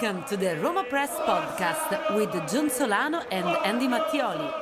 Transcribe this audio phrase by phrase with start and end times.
[0.00, 4.52] Welcome to the Roma Press Podcast with John Solano and Andy Mattioli.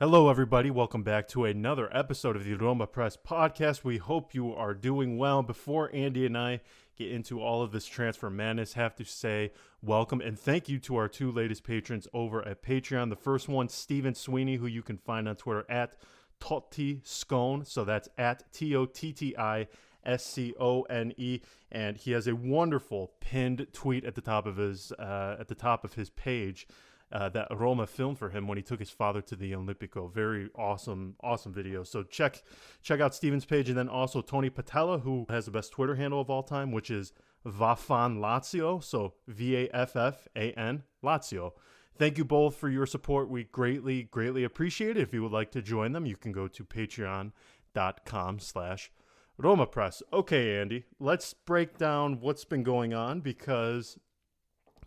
[0.00, 0.70] Hello, everybody.
[0.70, 3.84] Welcome back to another episode of the Roma Press Podcast.
[3.84, 5.42] We hope you are doing well.
[5.42, 6.62] Before Andy and I
[6.96, 10.96] get into all of this transfer madness, have to say welcome and thank you to
[10.96, 13.10] our two latest patrons over at Patreon.
[13.10, 15.96] The first one, Stephen Sweeney, who you can find on Twitter at
[16.40, 17.66] Totti Scone.
[17.66, 19.66] So that's at T O T T I
[20.06, 24.46] S C O N E, and he has a wonderful pinned tweet at the top
[24.46, 26.66] of his uh, at the top of his page.
[27.12, 30.12] Uh, that Roma filmed for him when he took his father to the Olimpico.
[30.12, 31.84] Very awesome, awesome video.
[31.84, 32.42] So check
[32.82, 36.20] check out Stephen's page, and then also Tony Patella, who has the best Twitter handle
[36.20, 37.12] of all time, which is
[37.46, 38.82] Vaffan Lazio.
[38.82, 41.52] So V A F F A N Lazio.
[41.96, 43.30] Thank you both for your support.
[43.30, 45.02] We greatly, greatly appreciate it.
[45.02, 48.90] If you would like to join them, you can go to patreon.com slash
[49.38, 50.02] Roma Press.
[50.12, 53.98] Okay, Andy, let's break down what's been going on because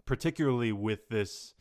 [0.06, 1.54] particularly with this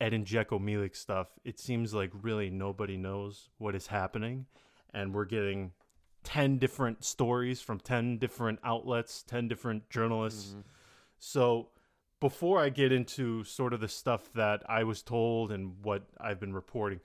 [0.00, 4.46] Edin Dzeko Milik stuff, it seems like really nobody knows what is happening.
[4.92, 5.72] And we're getting
[6.24, 10.50] 10 different stories from 10 different outlets, 10 different journalists.
[10.50, 10.60] Mm-hmm.
[11.18, 11.70] So
[12.20, 16.40] before I get into sort of the stuff that I was told and what I've
[16.40, 17.00] been reporting,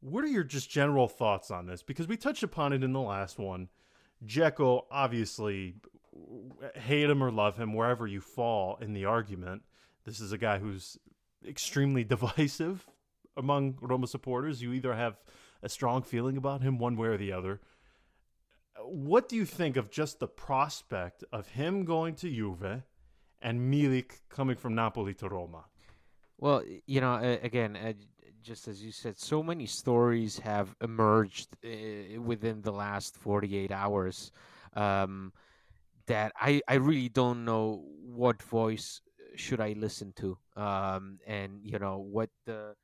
[0.00, 1.82] what are your just general thoughts on this?
[1.82, 3.68] Because we touched upon it in the last one.
[4.24, 5.74] Dzeko, obviously,
[6.74, 9.62] hate him or love him, wherever you fall in the argument.
[10.04, 10.98] This is a guy who's
[11.46, 12.86] extremely divisive
[13.36, 14.62] among Roma supporters.
[14.62, 15.16] You either have
[15.62, 17.60] a strong feeling about him one way or the other.
[18.78, 22.82] What do you think of just the prospect of him going to Juve
[23.40, 25.64] and Milik coming from Napoli to Roma?
[26.38, 27.96] Well, you know, again,
[28.46, 34.30] just as you said, so many stories have emerged uh, within the last 48 hours
[34.74, 35.32] um,
[36.06, 39.00] that I, I really don't know what voice
[39.34, 42.74] should I listen to, um, and you know what the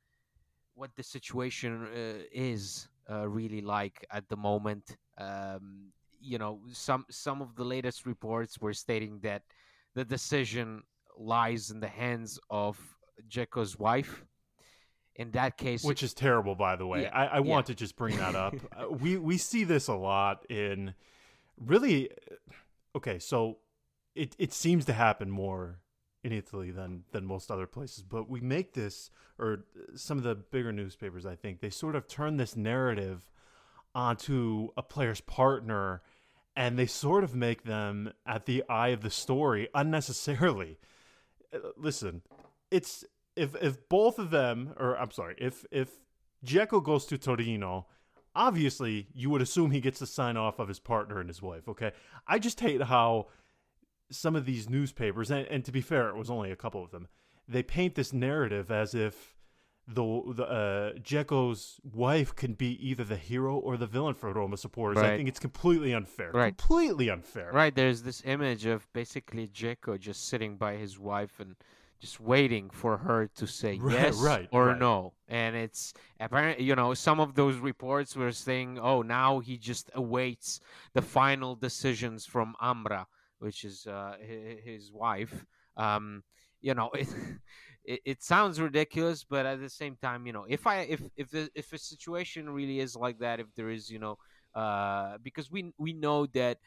[0.75, 4.97] what the situation uh, is uh, really like at the moment.
[5.17, 9.43] Um, you know, some some of the latest reports were stating that
[9.95, 10.83] the decision
[11.17, 12.77] lies in the hands of
[13.29, 14.25] Dzeko's wife.
[15.15, 17.03] In that case, which is terrible, by the way.
[17.03, 17.41] Yeah, I, I yeah.
[17.41, 18.55] want to just bring that up.
[18.77, 20.95] uh, we we see this a lot in
[21.57, 22.09] really.
[22.95, 23.57] Okay, so
[24.15, 25.79] it it seems to happen more
[26.23, 29.65] in Italy than than most other places, but we make this or
[29.95, 31.25] some of the bigger newspapers.
[31.25, 33.29] I think they sort of turn this narrative
[33.95, 36.01] onto a player's partner
[36.55, 40.77] and they sort of make them at the eye of the story unnecessarily.
[41.53, 42.21] Uh, Listen,
[42.71, 43.03] it's
[43.35, 45.89] if if both of them, or I'm sorry, if if
[46.45, 47.87] Dzeko goes to Torino,
[48.35, 51.67] obviously you would assume he gets the sign off of his partner and his wife.
[51.67, 51.91] Okay,
[52.27, 53.27] I just hate how
[54.11, 56.91] some of these newspapers, and, and to be fair, it was only a couple of
[56.91, 57.07] them,
[57.47, 59.35] they paint this narrative as if
[59.87, 64.55] the the uh, Dzeko's wife can be either the hero or the villain for Roma
[64.55, 65.03] supporters.
[65.03, 66.31] I think it's completely unfair.
[66.31, 66.57] Right.
[66.57, 67.51] Completely unfair.
[67.51, 71.55] Right, there's this image of basically Dzeko just sitting by his wife and
[72.03, 74.77] just waiting for her to say Right, yes right, or right.
[74.77, 75.13] no.
[75.29, 79.89] And it's apparently, you know, some of those reports were saying, oh, now he just
[79.95, 80.59] awaits
[80.93, 83.07] the final decisions from Amra,
[83.39, 85.45] which is uh, his wife.
[85.77, 86.23] Um,
[86.59, 87.07] you know, it,
[87.85, 91.31] it it sounds ridiculous, but at the same time, you know, if I if if
[91.31, 94.17] the, if a situation really is like that, if there is, you know,
[94.55, 96.57] uh, because we we know that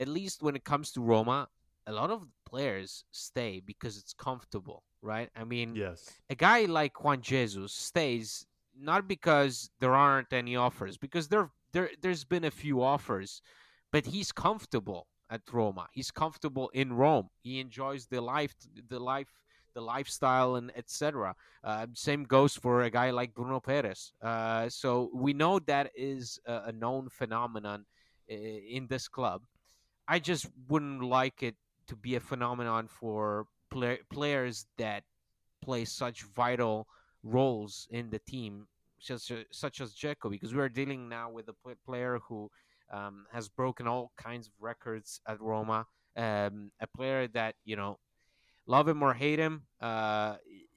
[0.00, 1.46] at least when it comes to Roma,
[1.86, 5.30] a lot of players stay because it's comfortable, right?
[5.36, 6.10] I mean, Yes.
[6.28, 8.46] a guy like Juan Jesus stays
[8.78, 13.42] not because there aren't any offers, because there there there's been a few offers,
[13.92, 15.86] but he's comfortable at Roma.
[15.92, 17.28] He's comfortable in Rome.
[17.42, 18.54] He enjoys the life,
[18.88, 19.28] the life,
[19.74, 21.34] the lifestyle, and etc.
[21.62, 24.12] Uh, same goes for a guy like Bruno Peres.
[24.22, 27.84] Uh, so we know that is a, a known phenomenon
[28.30, 29.42] uh, in this club.
[30.08, 31.54] I just wouldn't like it
[31.90, 35.02] to be a phenomenon for play, players that
[35.60, 36.86] play such vital
[37.24, 38.68] roles in the team,
[39.00, 42.48] such as, such as Dzeko, because we are dealing now with a pl- player who
[42.92, 45.84] um, has broken all kinds of records at Roma.
[46.16, 47.98] Um, a player that you know,
[48.66, 50.36] love him or hate him, uh,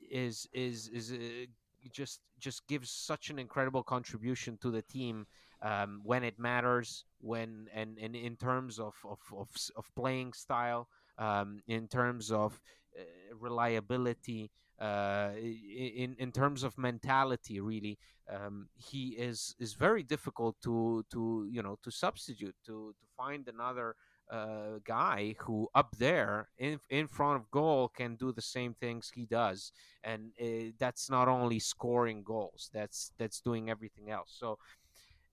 [0.10, 1.46] is is is uh,
[1.92, 5.26] just just gives such an incredible contribution to the team
[5.62, 10.88] um, when it matters, when and, and in terms of of, of, of playing style,
[11.18, 12.60] um, in terms of
[12.98, 13.04] uh,
[13.40, 17.60] reliability, uh, in in terms of mentality.
[17.60, 17.98] Really,
[18.30, 23.48] um, he is is very difficult to to you know to substitute to to find
[23.48, 23.96] another
[24.32, 29.12] uh, guy who up there in in front of goal can do the same things
[29.14, 29.72] he does,
[30.04, 32.70] and uh, that's not only scoring goals.
[32.74, 34.36] That's that's doing everything else.
[34.38, 34.58] So,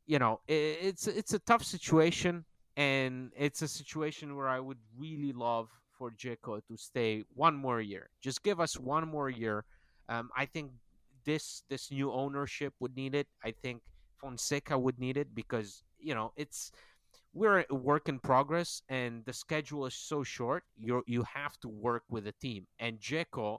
[0.06, 2.44] you know, it, it's it's a tough situation,
[2.80, 5.68] and it's a situation where I would really love
[5.98, 8.08] for Dzeko to stay one more year.
[8.22, 9.66] Just give us one more year.
[10.08, 10.70] Um, I think
[11.26, 13.26] this this new ownership would need it.
[13.44, 13.82] I think
[14.16, 16.72] Fonseca would need it because you know it's
[17.34, 21.68] we're a work in progress and the schedule is so short you you have to
[21.68, 23.58] work with a team and Dzeko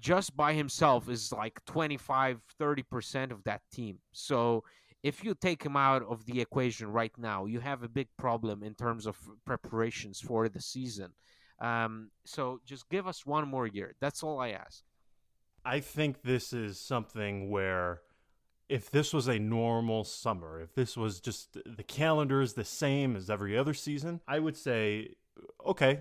[0.00, 4.64] just by himself is like 25 30% of that team so
[5.04, 8.62] if you take him out of the equation right now you have a big problem
[8.64, 11.12] in terms of preparations for the season.
[11.60, 13.94] Um, so just give us one more year.
[14.00, 14.82] That's all i ask.
[15.64, 18.00] I think this is something where
[18.68, 23.14] if this was a normal summer, if this was just the calendar is the same
[23.14, 25.14] as every other season, I would say,
[25.64, 26.00] okay,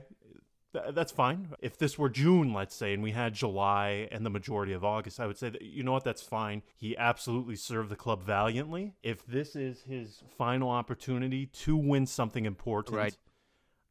[0.73, 1.49] th- that's fine.
[1.59, 5.19] If this were June, let's say, and we had July and the majority of August,
[5.19, 6.63] I would say that, you know what, that's fine.
[6.75, 8.95] He absolutely served the club valiantly.
[9.03, 13.17] If this is his final opportunity to win something important, right.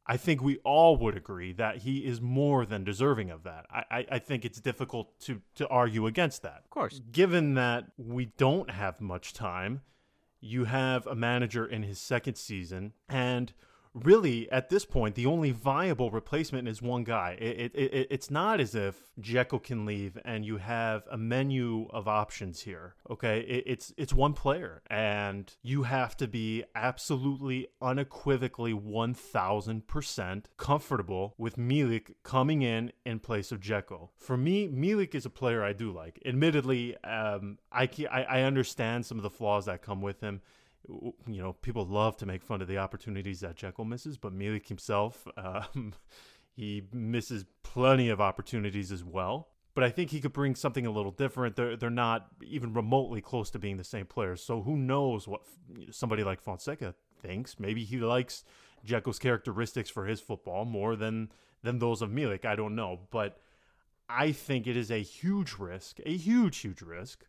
[0.05, 3.65] I think we all would agree that he is more than deserving of that.
[3.71, 6.61] I, I, I, think it's difficult to, to argue against that.
[6.65, 7.01] Of course.
[7.13, 9.81] Given that we don't have much time,
[10.41, 13.53] you have a manager in his second season, and–
[13.93, 17.37] really at this point the only viable replacement is one guy.
[17.39, 21.87] It, it, it, it's not as if Dzeko can leave and you have a menu
[21.91, 22.95] of options here.
[23.09, 29.87] Okay, it, it's it's one player, and you have to be absolutely unequivocally one thousand
[29.87, 34.09] percent comfortable with Milik coming in in place of Dzeko.
[34.15, 36.19] For me, Milik is a player I do like.
[36.25, 40.41] Admittedly, um, I, I I understand some of the flaws that come with him
[40.87, 44.67] you know, people love to make fun of the opportunities that Dzeko misses, but Milik
[44.67, 45.93] himself, um,
[46.51, 49.49] he misses plenty of opportunities as well.
[49.75, 51.55] But I think he could bring something a little different.
[51.55, 54.43] They're, they're not even remotely close to being the same players.
[54.43, 55.41] So who knows what
[55.89, 56.93] somebody like Fonseca
[57.23, 57.59] thinks?
[57.59, 58.43] Maybe he likes
[58.85, 61.31] Dzeko's characteristics for his football more than
[61.63, 62.45] than those of Milik.
[62.45, 63.39] I don't know, but
[64.09, 67.23] I think it is a huge risk, a huge, huge risk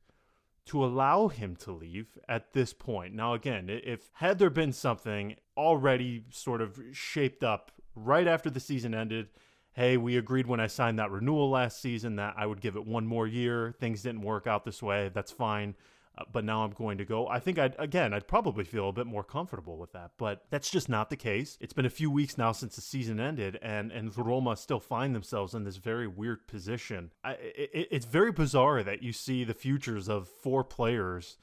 [0.67, 3.15] to allow him to leave at this point.
[3.15, 8.61] Now, again, if had there been something already sort of shaped up right after the
[8.61, 9.29] season ended,
[9.75, 12.87] hey, we agreed when I signed that renewal last season that I would give it
[12.87, 13.75] one more year.
[13.79, 15.11] Things didn't work out this way.
[15.13, 15.75] That's fine.
[16.17, 17.27] Uh, but now I'm going to go.
[17.29, 20.71] I think I'd again, I'd probably feel a bit more comfortable with that, but that's
[20.71, 21.59] just not the case.
[21.61, 25.15] It's been a few weeks now since the season ended, and and Roma still find
[25.15, 27.11] themselves in this very weird position.
[27.25, 31.37] I, it, it's very bizarre that you see the futures of four players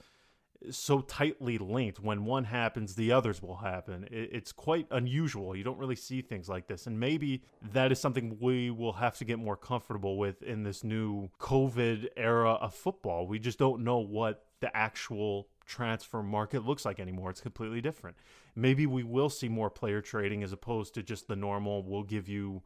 [0.69, 1.99] so tightly linked.
[1.99, 4.07] When one happens, the others will happen.
[4.11, 5.55] It's quite unusual.
[5.55, 6.87] You don't really see things like this.
[6.87, 7.43] And maybe
[7.73, 12.09] that is something we will have to get more comfortable with in this new COVID
[12.15, 13.25] era of football.
[13.27, 17.29] We just don't know what the actual transfer market looks like anymore.
[17.29, 18.17] It's completely different.
[18.55, 22.27] Maybe we will see more player trading as opposed to just the normal, we'll give
[22.27, 22.63] you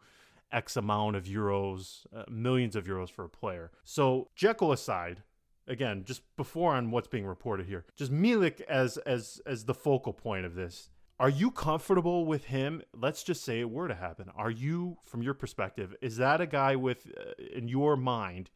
[0.51, 3.71] X amount of euros, uh, millions of euros for a player.
[3.83, 5.23] So, Dzeko aside,
[5.67, 10.13] again, just before on what's being reported here, just Milik as as as the focal
[10.13, 10.89] point of this.
[11.17, 12.81] Are you comfortable with him?
[12.93, 14.29] Let's just say it were to happen.
[14.35, 18.49] Are you, from your perspective, is that a guy with, uh, in your mind,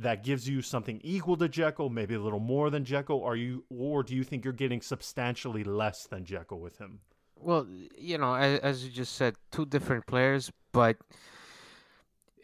[0.00, 3.24] that gives you something equal to Dzeko, maybe a little more than Dzeko?
[3.24, 7.00] Are you, or do you think you're getting substantially less than Dzeko with him?
[7.36, 7.66] Well,
[7.96, 10.96] you know, as, as you just said, two different players, but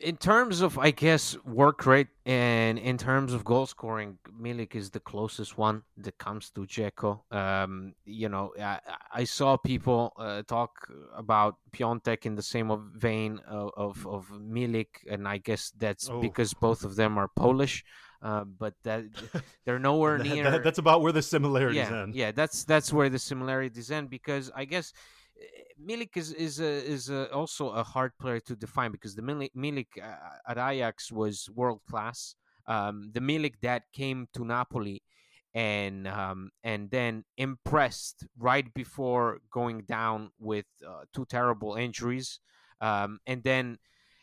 [0.00, 4.90] in terms of I guess work rate and in terms of goal scoring, Milik is
[4.90, 7.20] the closest one that comes to Dzeko.
[7.32, 8.80] Um, you know, I,
[9.12, 14.88] I saw people uh, talk about Piątek in the same vein of, of, of Milik,
[15.10, 16.20] and I guess that's oh.
[16.20, 17.84] because both of them are Polish.
[18.22, 19.04] Uh, but that
[19.64, 20.50] they're nowhere near.
[20.50, 22.14] that, that's about where the similarities yeah, end.
[22.14, 24.92] Yeah, that's that's where the similarities end because I guess
[25.80, 29.50] Milik is is a, is a, also a hard player to define because the Milik,
[29.56, 32.34] Milik uh, at Ajax was world class.
[32.66, 35.02] Um, the Milik that came to Napoli
[35.54, 42.40] and um, and then impressed right before going down with uh, two terrible injuries,
[42.80, 43.78] um, and then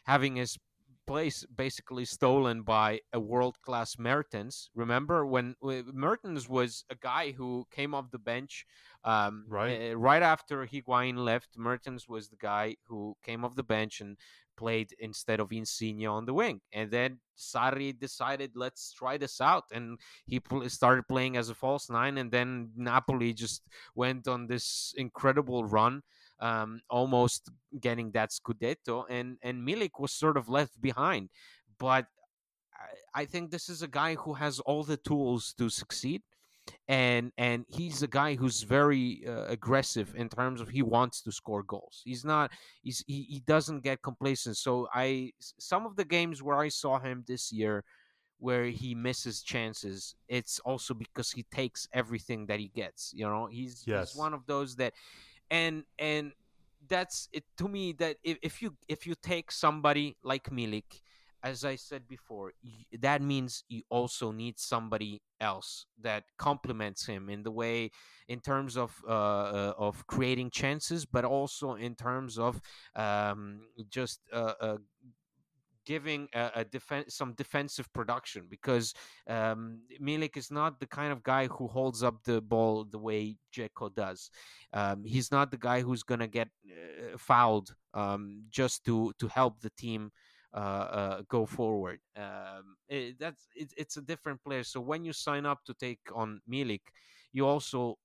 [0.05, 0.57] having his
[1.05, 4.69] place basically stolen by a world class Mertens.
[4.75, 8.65] Remember when Mertens was a guy who came off the bench
[9.03, 11.57] um, right uh, right after Higuain left.
[11.57, 14.17] Mertens was the guy who came off the bench and
[14.55, 16.61] played instead of Insigne on the wing.
[16.71, 19.65] And then Sarri decided, let's try this out.
[19.71, 22.17] And he pl- started playing as a false nine.
[22.17, 26.03] And then Napoli just went on this incredible run.
[26.43, 31.29] Um, almost getting that Scudetto, and and Milik was sort of left behind.
[31.79, 32.05] But
[33.15, 36.21] I, I think this is a guy who has all the tools to succeed
[36.87, 41.31] and and he's a guy who's very uh, aggressive in terms of he wants to
[41.31, 46.05] score goals he's not he's he, he doesn't get complacent so i some of the
[46.05, 47.83] games where i saw him this year
[48.39, 53.47] where he misses chances it's also because he takes everything that he gets you know
[53.47, 54.11] he's, yes.
[54.11, 54.93] he's one of those that
[55.53, 56.33] and and
[56.89, 61.01] that's it to me that if, if you if you take somebody like milik
[61.43, 62.53] as I said before,
[63.01, 67.91] that means you also need somebody else that complements him in the way,
[68.29, 72.61] in terms of uh, uh, of creating chances, but also in terms of
[72.95, 74.77] um, just uh, uh
[75.85, 78.93] giving a, a defense some defensive production because
[79.27, 83.37] um, Milik is not the kind of guy who holds up the ball the way
[83.55, 84.29] Dzeko does.
[84.73, 89.59] Um, he's not the guy who's gonna get uh, fouled um, just to to help
[89.61, 90.11] the team
[90.53, 91.99] uh, uh, go forward.
[92.15, 94.63] Um, it, that's it, it's a different player.
[94.63, 96.81] So when you sign up to take on Milik,
[97.31, 97.97] you also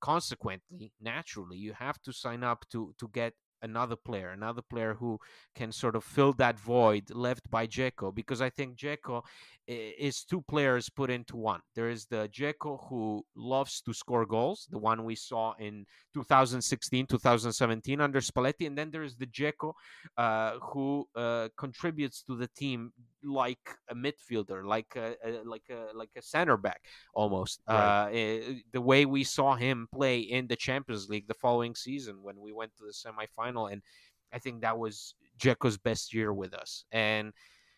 [0.00, 5.18] consequently, naturally, you have to sign up to to get another player, another player who
[5.54, 8.14] can sort of fill that void left by Dzeko.
[8.14, 9.22] Because I think Dzeko
[9.66, 11.60] is two players put into one.
[11.74, 17.06] There is the Dzeko who loves to score goals, the one we saw in 2016,
[17.06, 19.72] 2017 under Spalletti, and then there is the Dzeko
[20.16, 22.92] uh, who uh, contributes to the team
[23.24, 26.80] like a midfielder, like a, a, like a like a center back
[27.14, 27.60] almost.
[27.68, 28.40] Right.
[28.48, 32.40] Uh, the way we saw him play in the Champions League the following season when
[32.40, 33.82] we went to the semifinal, and
[34.32, 37.32] I think that was Dzeko's best year with us, and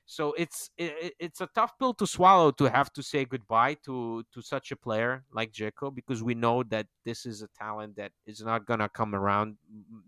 [0.07, 4.23] so it's it, it's a tough pill to swallow to have to say goodbye to
[4.33, 8.12] to such a player like Dzeko because we know that this is a talent that
[8.26, 9.57] is not gonna come around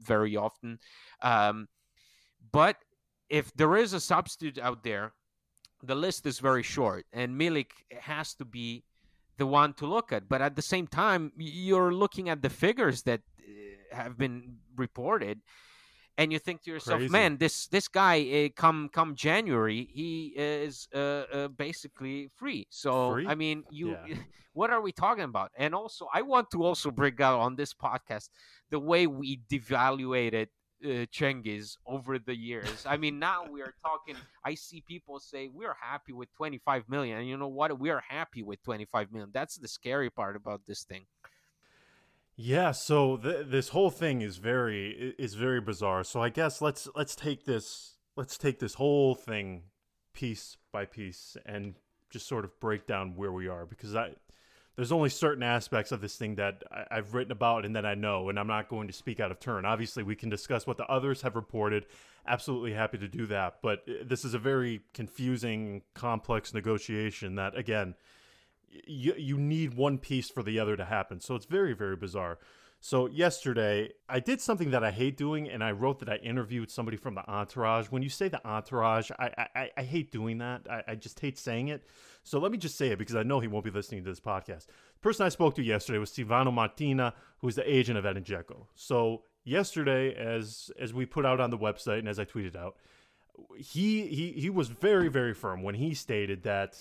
[0.00, 0.78] very often.
[1.22, 1.68] Um,
[2.52, 2.76] but
[3.30, 5.12] if there is a substitute out there,
[5.82, 8.84] the list is very short, and Milik has to be
[9.38, 10.28] the one to look at.
[10.28, 13.22] But at the same time, you're looking at the figures that
[13.92, 15.40] have been reported
[16.18, 17.12] and you think to yourself, Crazy.
[17.12, 22.66] man, this this guy uh, come come January, he is uh, uh, basically free.
[22.70, 23.26] So free?
[23.26, 24.16] I mean, you, yeah.
[24.52, 25.52] what are we talking about?
[25.56, 28.30] And also, I want to also bring out on this podcast
[28.70, 30.48] the way we devaluated
[30.84, 32.86] uh, Cengiz over the years.
[32.88, 34.16] I mean, now we are talking.
[34.44, 37.78] I see people say we're happy with 25 million, and you know what?
[37.78, 39.30] We are happy with 25 million.
[39.32, 41.04] That's the scary part about this thing.
[42.36, 46.04] Yeah, so th- this whole thing is very is very bizarre.
[46.04, 49.62] So I guess let's let's take this let's take this whole thing
[50.12, 51.74] piece by piece and
[52.10, 54.12] just sort of break down where we are because I
[54.76, 57.94] there's only certain aspects of this thing that I, have written about and that I
[57.94, 59.64] know, and I'm not going to speak out of turn.
[59.64, 61.86] Obviously, we can discuss what the others have reported.
[62.26, 67.56] Absolutely happy to do that, but uh, this is a very confusing, complex negotiation that
[67.56, 67.94] again
[68.86, 71.20] you, you need one piece for the other to happen.
[71.20, 72.38] So it's very, very bizarre.
[72.80, 76.70] So yesterday, I did something that I hate doing, and I wrote that I interviewed
[76.70, 77.86] somebody from the entourage.
[77.86, 80.66] When you say the entourage, I I, I hate doing that.
[80.70, 81.84] I, I just hate saying it.
[82.22, 84.20] So let me just say it because I know he won't be listening to this
[84.20, 84.66] podcast.
[84.66, 88.66] The person I spoke to yesterday was Silvano Martina, who's the agent of Edin Dzeko.
[88.74, 92.76] So yesterday, as as we put out on the website and as I tweeted out,
[93.56, 96.78] he he he was very very firm when he stated that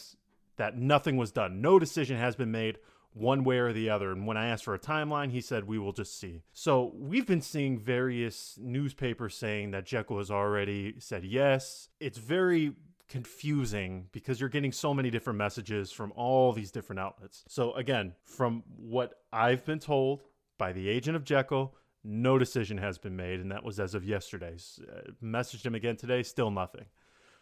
[0.57, 1.61] that nothing was done.
[1.61, 2.77] No decision has been made
[3.13, 4.11] one way or the other.
[4.11, 6.43] And when I asked for a timeline, he said, we will just see.
[6.51, 11.87] So we've been seeing various newspapers saying that Dzeko has already said yes.
[11.99, 12.73] It's very
[13.07, 17.43] confusing because you're getting so many different messages from all these different outlets.
[17.47, 20.23] So again, from what I've been told
[20.57, 21.71] by the agent of Dzeko,
[22.03, 24.79] no decision has been made, and that was as of yesterday's.
[24.87, 26.85] Uh, messaged him again today, still nothing.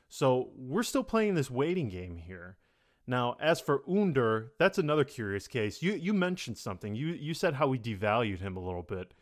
[0.08, 2.58] So we're still playing this waiting game here.
[3.06, 5.82] Now, as for Under, that's another curious case.
[5.82, 6.96] You you mentioned something.
[6.96, 9.14] You you said how we devalued him a little bit.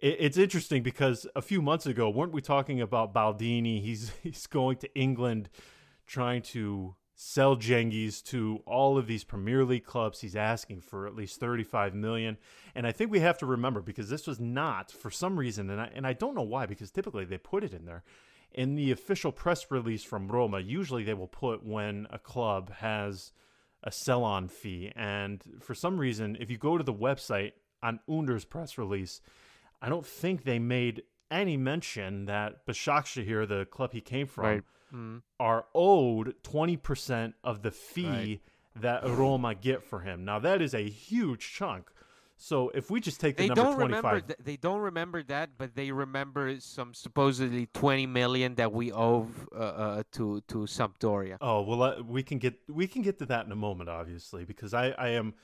[0.00, 3.80] It, it's interesting because a few months ago, weren't we talking about Baldini?
[3.80, 5.48] He's he's going to England,
[6.06, 10.22] trying to sell Cengiz to all of these Premier League clubs.
[10.22, 12.38] He's asking for at least 35 million.
[12.74, 15.82] And I think we have to remember because this was not for some reason and
[15.82, 18.04] I and I don't know why because typically they put it in there
[18.52, 23.32] in the official press release from Roma, usually they will put when a club has
[23.82, 24.92] a sell on fee.
[24.94, 27.52] And for some reason, if you go to the website
[27.82, 29.20] on Under's press release,
[29.80, 34.62] I don't think they made any mention that Başakşehir, the club he came from, right.
[34.92, 35.18] mm-hmm.
[35.38, 38.40] are owed 20% of the fee right.
[38.76, 40.24] that Roma get for him.
[40.24, 41.90] Now, that is a huge chunk.
[42.42, 44.20] So if we just take the They number don't 25, remember.
[44.26, 49.28] Th- they don't remember that, but they remember some supposedly 20 million that we owe
[49.54, 51.36] uh, uh, to to Sampdoria.
[51.42, 54.46] Oh well, uh, we can get we can get to that in a moment, obviously,
[54.46, 55.34] because I I am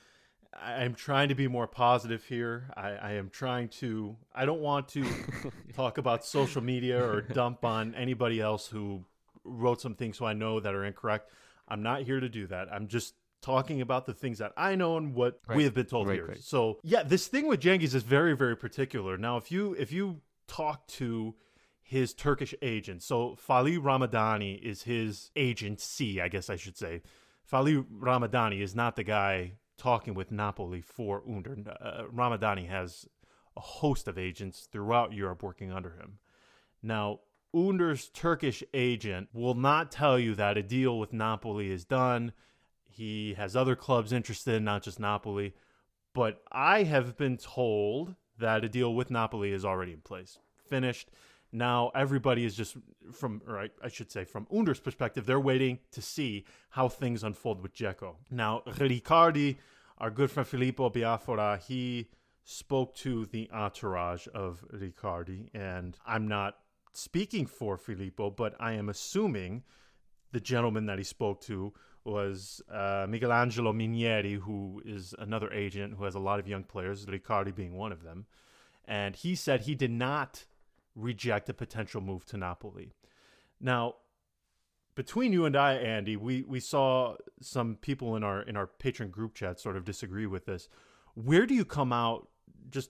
[0.59, 2.71] I am trying to be more positive here.
[2.75, 4.15] I, I am trying to.
[4.33, 5.05] I don't want to
[5.75, 9.05] talk about social media or dump on anybody else who
[9.43, 11.29] wrote some things so I know that are incorrect.
[11.67, 12.73] I'm not here to do that.
[12.73, 16.07] I'm just talking about the things that I know and what we have been told
[16.07, 16.25] Right, here.
[16.27, 16.41] right.
[16.41, 19.17] So yeah, this thing with Cengiz is very very particular.
[19.17, 21.35] Now, if you if you talk to
[21.81, 27.01] his Turkish agent, so Fali Ramadani is his agency, I guess I should say.
[27.49, 31.55] Fali Ramadani is not the guy talking with Napoli for Under.
[31.79, 33.07] Uh, Ramadani has
[33.55, 36.19] a host of agents throughout Europe working under him.
[36.83, 37.19] Now,
[37.55, 42.33] Under's Turkish agent will not tell you that a deal with Napoli is done.
[42.89, 45.53] He has other clubs interested, not just Napoli.
[46.13, 50.39] But I have been told that a deal with Napoli is already in place,
[50.69, 51.09] finished.
[51.51, 52.75] Now everybody is just
[53.13, 57.23] from, or I, I should say, from Under's perspective, they're waiting to see how things
[57.23, 58.15] unfold with Dzeko.
[58.29, 59.57] Now Riccardi,
[59.97, 62.09] our good friend Filippo Biafora, he
[62.43, 66.57] spoke to the entourage of Riccardi, and I'm not
[66.93, 69.63] speaking for Filippo, but I am assuming
[70.31, 71.73] the gentleman that he spoke to
[72.07, 77.05] was uh, Michelangelo Minieri, who is another agent who has a lot of young players,
[77.05, 78.25] Riccardi being one of them.
[78.85, 80.45] And he said he did not
[80.95, 82.93] reject a potential move to Napoli.
[83.59, 83.95] Now,
[84.95, 89.09] between you and I, Andy, we, we saw some people in our in our patron
[89.11, 90.69] group chat sort of disagree with this.
[91.13, 92.29] Where do you come out
[92.71, 92.89] just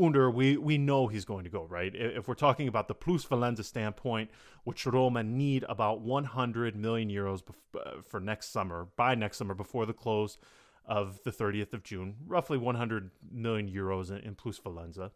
[0.00, 1.94] under we we know he's going to go right?
[1.94, 4.30] If we're talking about the plus valenza standpoint
[4.64, 7.42] which roma need about 100 million euros
[7.74, 10.38] uh, for next summer by next summer before the close
[10.84, 15.10] of the 30th of june roughly 100 million euros in, in plus valenza.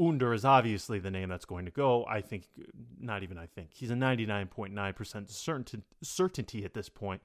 [0.00, 2.04] Under is obviously the name that's going to go.
[2.06, 2.44] I think
[3.00, 7.22] not even i think he's a 99.9% certain, certainty at this point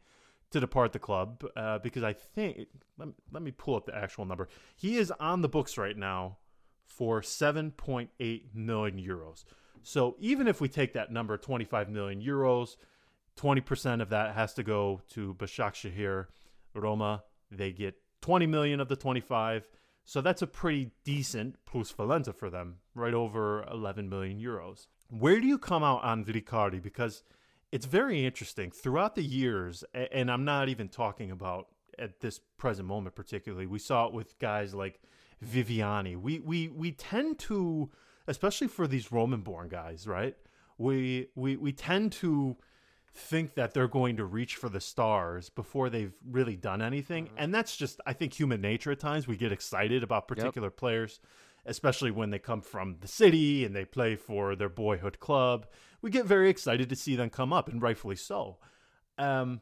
[0.53, 4.23] to depart the club uh, because I think let let me pull up the actual
[4.23, 4.47] number.
[4.75, 6.37] He is on the books right now
[6.97, 8.09] for 7.8
[8.53, 9.45] million euros.
[9.81, 12.77] So even if we take that number, 25 million euros,
[13.37, 16.27] 20% of that has to go to Başakşehir,
[16.73, 17.23] Roma.
[17.51, 19.67] They get 20 million of the 25.
[20.05, 24.87] So that's a pretty decent plus Valenza for them, right over 11 million euros.
[25.09, 26.79] Where do you come out on Riccardi?
[26.79, 27.23] Because
[27.71, 32.87] it's very interesting throughout the years, and I'm not even talking about at this present
[32.87, 33.67] moment particularly.
[33.67, 34.99] We saw it with guys like
[35.43, 36.15] Viviani.
[36.15, 37.89] We we we tend to,
[38.27, 40.35] especially for these Roman-born guys, right?
[40.77, 42.57] We we we tend to
[43.15, 47.53] think that they're going to reach for the stars before they've really done anything, and
[47.53, 49.27] that's just I think human nature at times.
[49.27, 51.19] We get excited about particular players
[51.65, 55.65] especially when they come from the city and they play for their boyhood club.
[56.01, 58.57] We get very excited to see them come up, and rightfully so.
[59.17, 59.61] Um,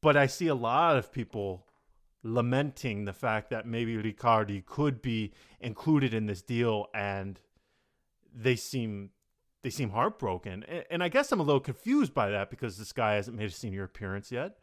[0.00, 1.66] but I see a lot of people
[2.22, 7.40] lamenting the fact that maybe Riccardi could be included in this deal, and
[8.34, 9.10] they seem
[9.62, 10.64] they seem heartbroken.
[10.88, 13.52] And, I guess I'm a little confused by that because this guy hasn't made a
[13.52, 14.58] senior appearance yet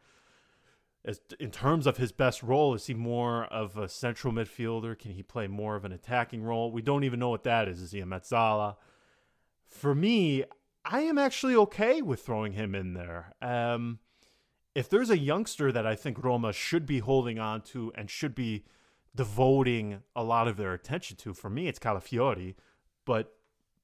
[1.06, 4.98] as in terms of his best role, is he more of a central midfielder?
[4.98, 6.72] Can he play more of an attacking role?
[6.72, 7.80] We don't even know what that is.
[7.80, 8.74] Is he a Mezzala?
[9.68, 10.44] For me,
[10.84, 13.34] I am actually okay with throwing him in there.
[13.40, 14.00] Um,
[14.76, 18.34] if there's a youngster that I think Roma should be holding on to and should
[18.34, 18.64] be
[19.14, 22.56] devoting a lot of their attention to, for me, it's Calafiori.
[23.06, 23.32] But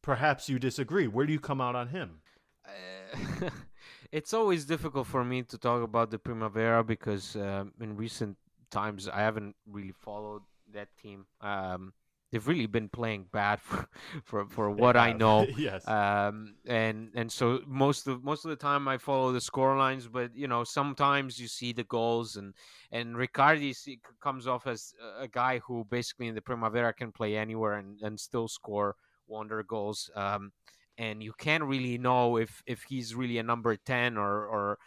[0.03, 1.07] perhaps you disagree.
[1.09, 2.21] Where do you come out on him?
[2.67, 3.49] Uh,
[4.13, 8.37] it's always difficult for me to talk about the Primavera because um, in recent
[8.71, 10.43] times I haven't really followed
[10.75, 11.25] that team.
[11.41, 11.95] Um,
[12.33, 13.87] they've really been playing bad for
[14.25, 15.47] for, for what I know.
[15.57, 15.87] yes.
[15.87, 20.09] Um, and and so most of most of the time I follow the score lines,
[20.09, 22.55] but you know sometimes you see the goals and
[22.91, 23.75] and Riccardi
[24.21, 28.19] comes off as a guy who basically in the Primavera can play anywhere and, and
[28.19, 28.97] still score
[29.29, 30.11] wonder goals.
[30.17, 30.53] Um,
[30.99, 34.79] and you can't really know if if he's really a number 10 or or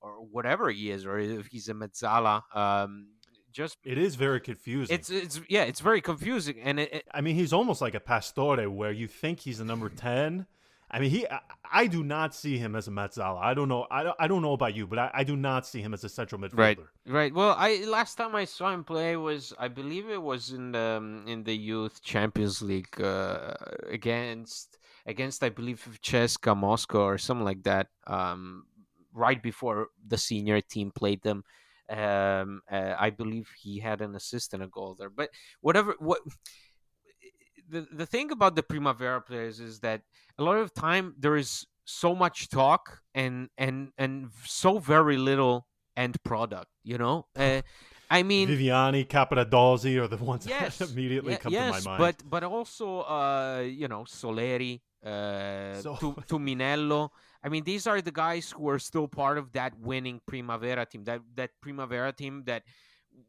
[0.00, 3.08] or whatever he is or if he's a mezzala um
[3.52, 4.94] just it is very confusing.
[4.94, 8.00] it's it's yeah it's very confusing and it, it- I mean, he's almost like a
[8.00, 10.46] Pastore, where you think he's a number ten.
[10.90, 11.26] I mean, he.
[11.26, 13.38] I, I do not see him as a Mezzala.
[13.42, 13.86] I don't know.
[13.90, 16.02] I don't, I don't know about you, but I, I do not see him as
[16.02, 16.56] a central midfielder.
[16.56, 20.50] right right well i last time i saw him play was i believe it was
[20.50, 23.52] in the um, in the youth champions league uh,
[23.90, 28.64] against against i believe CSKA Moscow or something like that um
[29.12, 31.44] right before the senior team played them
[31.90, 35.10] Um, uh, I believe he had an assist and a goal there.
[35.10, 36.20] But whatever, what
[37.68, 40.02] the the thing about the Primavera players is that
[40.38, 45.66] a lot of time there is so much talk and and and so very little
[45.96, 46.68] end product.
[46.82, 47.62] You know, uh,
[48.10, 51.98] I mean, Viviani, Capradossi are the ones yes, that immediately ye- come yes, to my
[51.98, 52.00] mind.
[52.20, 57.10] but but also uh, you know Soleri, uh, So- Tu- Tumminello.
[57.44, 61.04] I mean, these are the guys who are still part of that winning Primavera team.
[61.04, 62.62] That that Primavera team that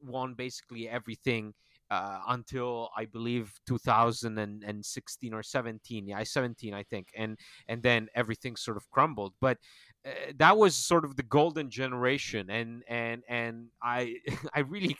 [0.02, 1.54] won basically everything
[1.92, 6.08] uh, until I believe 2016 or 17.
[6.08, 9.34] Yeah, 17, I think, and and then everything sort of crumbled.
[9.42, 9.58] But
[10.06, 14.16] uh, that was sort of the golden generation, and and and I
[14.54, 14.98] I really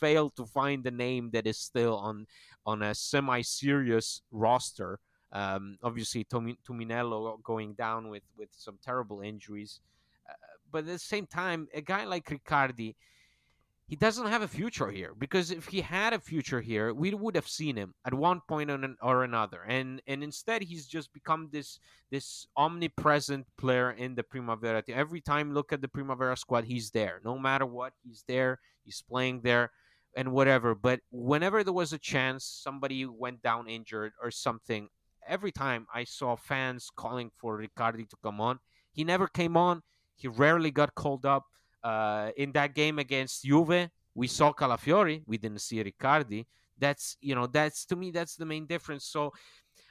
[0.00, 2.26] failed to find the name that is still on
[2.64, 5.00] on a semi-serious roster.
[5.32, 9.80] Um, obviously, Tomi- Tumminello going down with with some terrible injuries,
[10.28, 10.32] uh,
[10.70, 12.96] but at the same time, a guy like Riccardi,
[13.86, 17.34] he doesn't have a future here because if he had a future here, we would
[17.34, 18.70] have seen him at one point
[19.02, 21.78] or another, and and instead he's just become this
[22.10, 24.82] this omnipresent player in the Primavera.
[24.88, 27.20] Every time look at the Primavera squad, he's there.
[27.24, 28.58] No matter what, he's there.
[28.84, 29.70] He's playing there
[30.16, 30.74] and whatever.
[30.74, 34.88] But whenever there was a chance, somebody went down injured or something.
[35.30, 38.58] Every time I saw fans calling for Riccardi to come on,
[38.92, 39.82] he never came on.
[40.16, 41.44] He rarely got called up.
[41.82, 45.22] Uh, in that game against Juve, we saw Calafiori.
[45.26, 46.46] We didn't see Riccardi.
[46.78, 49.04] That's you know that's to me that's the main difference.
[49.06, 49.32] So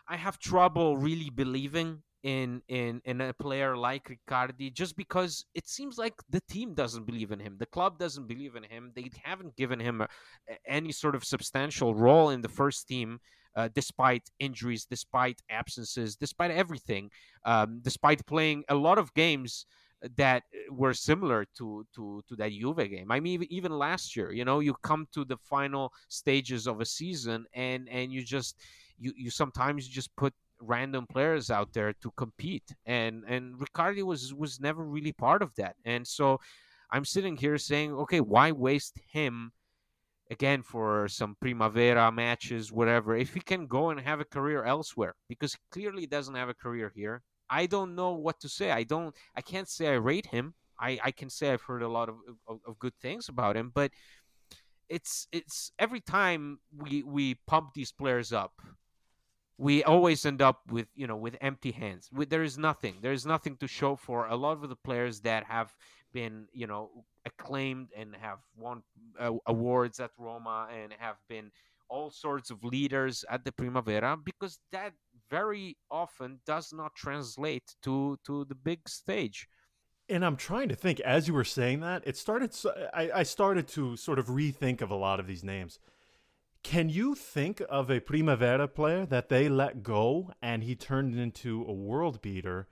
[0.07, 5.67] I have trouble really believing in in in a player like Riccardi just because it
[5.67, 7.55] seems like the team doesn't believe in him.
[7.57, 8.91] The club doesn't believe in him.
[8.95, 10.07] They haven't given him a,
[10.67, 13.19] any sort of substantial role in the first team.
[13.55, 17.09] Uh, despite injuries, despite absences, despite everything,
[17.45, 19.65] um, despite playing a lot of games
[20.15, 23.11] that were similar to to to that Juve game.
[23.11, 26.85] I mean, even, last year, you know, you come to the final stages of a
[26.85, 28.55] season, and and you just
[28.97, 34.33] you you sometimes just put random players out there to compete, and and Riccardi was
[34.33, 36.39] was never really part of that, and so
[36.91, 39.51] I'm sitting here saying, okay, why waste him?
[40.31, 45.15] Again, for some Primavera matches, whatever, if he can go and have a career elsewhere,
[45.27, 47.23] because he clearly doesn't have a career here.
[47.49, 48.69] I don't know what to say.
[48.71, 49.15] I don't.
[49.35, 50.53] I can't say I rate him.
[50.79, 52.15] I, I can say I've heard a lot of,
[52.47, 53.91] of, of good things about him, but
[54.87, 58.53] it's it's every time we we pump these players up,
[59.57, 62.09] we always end up with you know with empty hands.
[62.11, 62.95] With, there is nothing.
[63.01, 65.75] There is nothing to show for a lot of the players that have
[66.13, 66.89] been you know
[67.25, 68.83] acclaimed and have won
[69.19, 71.51] uh, awards at Roma and have been
[71.89, 74.93] all sorts of leaders at the Primavera because that
[75.29, 79.47] very often does not translate to to the big stage.
[80.07, 82.55] And I'm trying to think as you were saying that, it started.
[82.93, 85.79] I started to sort of rethink of a lot of these names.
[86.63, 91.63] Can you think of a Primavera player that they let go and he turned into
[91.65, 92.67] a world beater?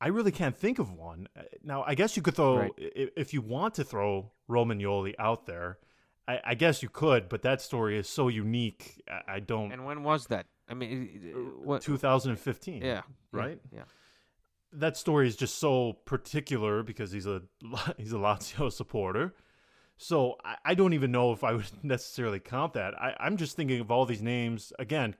[0.00, 1.28] I really can't think of one.
[1.36, 2.72] Uh, Now, I guess you could throw, Right.
[2.78, 5.78] if you want to throw Romagnoli out there,
[6.26, 9.02] I, I guess you could, but that story is so unique.
[9.08, 9.72] I, I don't.
[9.72, 10.46] And when was that?
[10.68, 11.82] I mean, uh, what?
[11.82, 12.82] 2015.
[12.82, 13.60] Yeah, yeah, right?
[13.72, 13.82] Yeah.
[14.72, 17.42] that story is just so particular because he's a
[17.98, 19.34] he's a Lazio supporter.
[19.96, 22.94] So I, I don't even know if I would necessarily count that.
[23.00, 25.16] I, I'm just thinking of all these names again: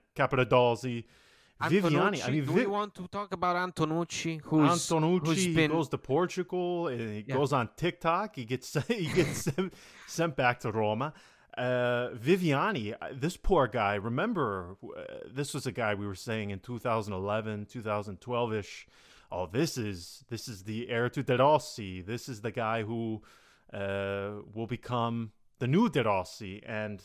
[1.61, 2.27] Capradossi, Viviani.
[2.27, 5.97] I mean, do we want to talk about Antonucci, who's Antonucci who's been goes to
[5.97, 6.87] Portugal.
[6.87, 7.35] And he Yeah.
[7.35, 8.35] goes on TikTok.
[8.35, 9.73] He gets he gets sent,
[10.07, 11.13] sent back to Roma.
[11.57, 13.95] Uh, Viviani, uh, this poor guy.
[13.95, 18.87] Remember, uh, this was a guy we were saying in 2011, 2012 ish.
[19.33, 22.01] Oh, this is this is the heir to De Rossi.
[22.01, 23.21] This is the guy who
[23.73, 26.61] uh, will become the new De Rossi.
[26.65, 27.01] And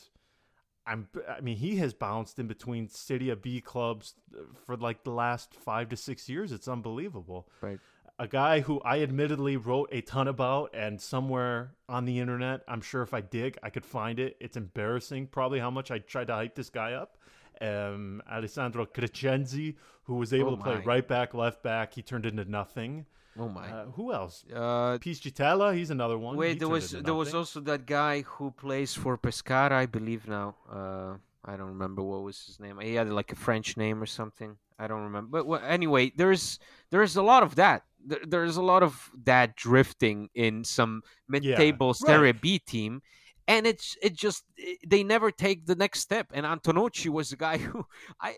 [0.87, 5.11] I'm, I mean, he has bounced in between Serie B clubs uh, for like the
[5.11, 6.53] last five to six years.
[6.53, 7.49] It's unbelievable.
[7.61, 7.81] Right.
[8.18, 12.81] A guy who I admittedly wrote a ton about, and somewhere on the internet, I'm
[12.81, 14.37] sure if I dig, I could find it.
[14.40, 17.18] It's embarrassing, probably how much I tried to hype this guy up.
[17.61, 22.25] Um, Alessandro Crescenzi, who was able Oh to play right back, left back, he turned
[22.25, 23.07] into nothing.
[23.38, 23.68] Oh my.
[23.68, 24.44] Uh, who else?
[24.53, 26.35] Uh, Piscitella, he's another one.
[26.35, 30.27] He wait, there was there was also that guy who plays for Pescara, I believe
[30.27, 30.57] now.
[30.70, 32.79] Uh, I don't remember what was his name.
[32.81, 34.57] He had like a French name or something.
[34.79, 35.38] I don't remember.
[35.38, 36.59] But well, anyway, there's
[36.90, 37.83] there's a lot of that.
[38.05, 41.96] There, there's a lot of that drifting in some mid-table right.
[41.96, 43.03] Serie B team,
[43.49, 44.44] and it's it just
[44.87, 46.29] they never take the next step.
[46.33, 47.85] And Antonucci was a guy who
[48.20, 48.35] I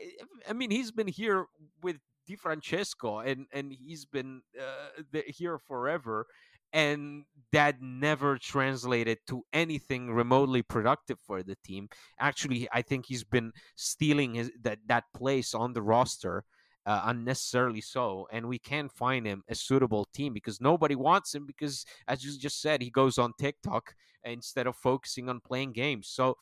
[0.49, 1.47] I mean he's been here
[1.83, 1.97] with
[2.29, 6.27] Di Francesco, and and he's been uh, the, here forever,
[6.73, 11.89] and that never translated to anything remotely productive for the team.
[12.21, 16.45] Actually, I think he's been stealing his that that place on the roster.
[16.87, 21.45] Uh, unnecessarily so, and we can't find him a suitable team because nobody wants him.
[21.45, 26.09] Because, as you just said, he goes on TikTok instead of focusing on playing games.
[26.09, 26.39] So,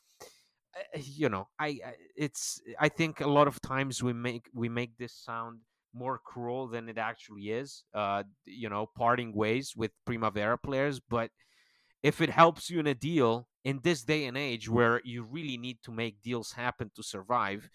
[0.75, 1.79] uh, you know, I
[2.15, 5.59] it's I think a lot of times we make we make this sound
[5.97, 7.83] more cruel than it actually is.
[7.93, 11.31] Uh, you know, parting ways with Primavera players, but
[12.03, 15.57] if it helps you in a deal in this day and age where you really
[15.57, 17.69] need to make deals happen to survive,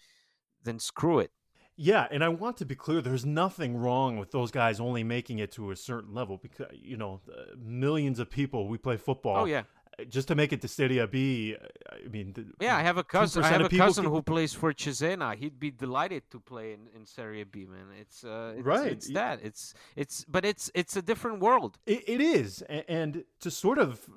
[0.63, 1.31] then screw it.
[1.75, 5.39] Yeah, and I want to be clear there's nothing wrong with those guys only making
[5.39, 7.21] it to a certain level because you know,
[7.57, 9.41] millions of people we play football.
[9.41, 9.63] Oh yeah
[10.09, 11.55] just to make it to Serie B,
[11.91, 13.43] I mean, yeah, I have a cousin.
[13.43, 14.13] I have a cousin can...
[14.13, 15.35] who plays for Cesena.
[15.35, 17.87] He'd be delighted to play in, in Serie B, man.
[17.99, 18.91] It's, uh, it's right.
[18.91, 19.39] It's that.
[19.43, 21.77] It's it's, but it's it's a different world.
[21.85, 24.09] it, it is, and to sort of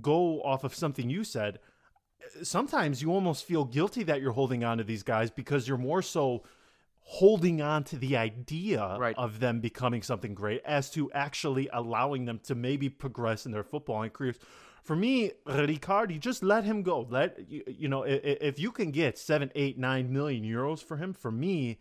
[0.00, 1.58] go off of something you said,
[2.42, 6.02] sometimes you almost feel guilty that you're holding on to these guys because you're more
[6.02, 6.44] so
[7.00, 9.16] holding on to the idea right.
[9.16, 13.64] of them becoming something great as to actually allowing them to maybe progress in their
[13.64, 14.38] footballing careers
[14.88, 17.06] for me, Riccardi, just let him go.
[17.10, 20.96] Let you, you know if, if you can get seven, eight, nine million euros for
[20.96, 21.78] him, for me,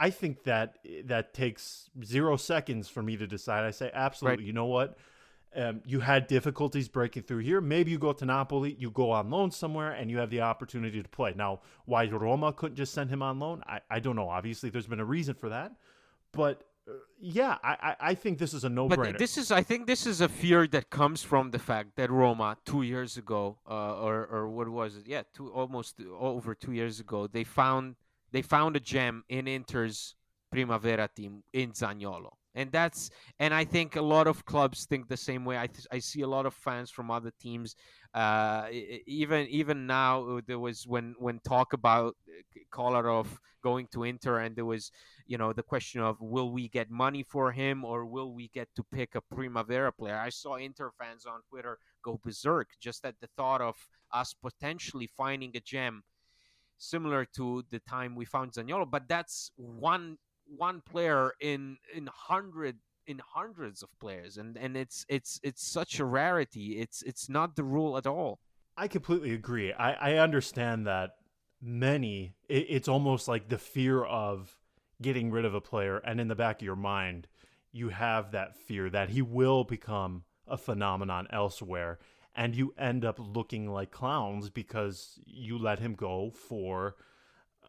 [0.00, 3.64] I think that that takes zero seconds for me to decide.
[3.64, 4.44] I say absolutely.
[4.44, 4.46] Right.
[4.46, 4.96] You know what?
[5.54, 7.60] Um, you had difficulties breaking through here.
[7.60, 11.02] Maybe you go to Napoli, you go on loan somewhere, and you have the opportunity
[11.02, 11.34] to play.
[11.36, 14.30] Now, why Roma couldn't just send him on loan, I, I don't know.
[14.30, 15.72] Obviously, there's been a reason for that,
[16.32, 16.64] but
[17.20, 19.12] yeah, I, I think this is a no brainer.
[19.12, 22.10] But this is, I think, this is a fear that comes from the fact that
[22.10, 25.06] Roma two years ago, uh, or or what was it?
[25.06, 27.96] Yeah, two almost over two years ago, they found
[28.32, 30.14] they found a gem in Inter's
[30.52, 35.16] Primavera team in Zaniolo, and that's and I think a lot of clubs think the
[35.16, 35.58] same way.
[35.58, 37.74] I th- I see a lot of fans from other teams.
[38.16, 38.68] Uh,
[39.06, 43.26] even even now, uh, there was when when talk about uh, Kolarov
[43.62, 44.90] going to Inter, and there was
[45.26, 48.68] you know the question of will we get money for him or will we get
[48.74, 50.16] to pick a Primavera player?
[50.16, 53.76] I saw Inter fans on Twitter go berserk just at the thought of
[54.14, 56.02] us potentially finding a gem
[56.78, 62.78] similar to the time we found Zaniolo, but that's one one player in in hundred
[63.06, 67.56] in hundreds of players and and it's it's it's such a rarity it's it's not
[67.56, 68.38] the rule at all
[68.76, 71.16] i completely agree i i understand that
[71.60, 74.56] many it, it's almost like the fear of
[75.00, 77.26] getting rid of a player, and in the back of your mind,
[77.72, 81.98] you have that fear that he will become a phenomenon elsewhere,
[82.34, 86.96] and you end up looking like clowns because you let him go for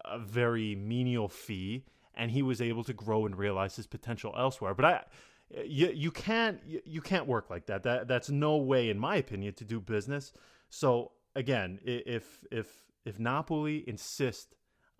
[0.04, 4.74] a very menial fee, and he was able to grow and realize his potential elsewhere.
[4.74, 5.04] But I.
[5.50, 7.82] You, you can't you can't work like that.
[7.82, 10.32] That that's no way, in my opinion, to do business.
[10.68, 14.54] So again, if if if Napoli insist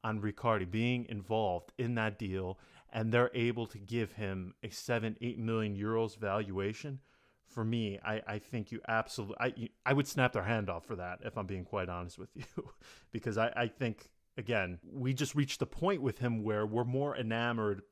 [0.04, 2.58] on Riccardi being involved in that deal
[2.90, 7.00] and they're able to give him a seven, eight million euros valuation,
[7.48, 10.96] for me, I, I think you absolutely, I, I would snap their hand off for
[10.96, 12.44] that if I'm being quite honest with you,
[13.12, 17.16] because I, I think again we just reached the point with him where we're more
[17.16, 17.82] enamored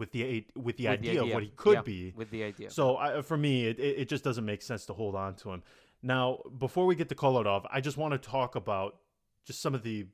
[0.00, 2.14] with the with the, with idea, the idea, of what he could yeah, be.
[2.16, 2.70] With the idea.
[2.70, 5.52] So I, uh, for me, it, it just doesn't make sense to hold on to
[5.52, 5.62] him.
[6.02, 8.96] Now, before we get to Kolarov, I just want to talk about
[9.44, 10.06] just some of the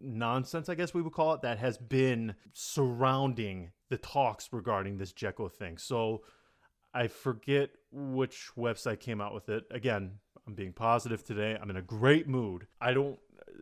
[0.00, 5.12] nonsense, I guess we would call it, that has been surrounding the talks regarding this
[5.12, 5.76] Dzeko thing.
[5.76, 6.22] So
[6.94, 9.64] I forget which website came out with it.
[9.70, 10.12] Again,
[10.46, 11.58] I'm being positive today.
[11.60, 12.66] I'm in a great mood.
[12.80, 13.18] I don't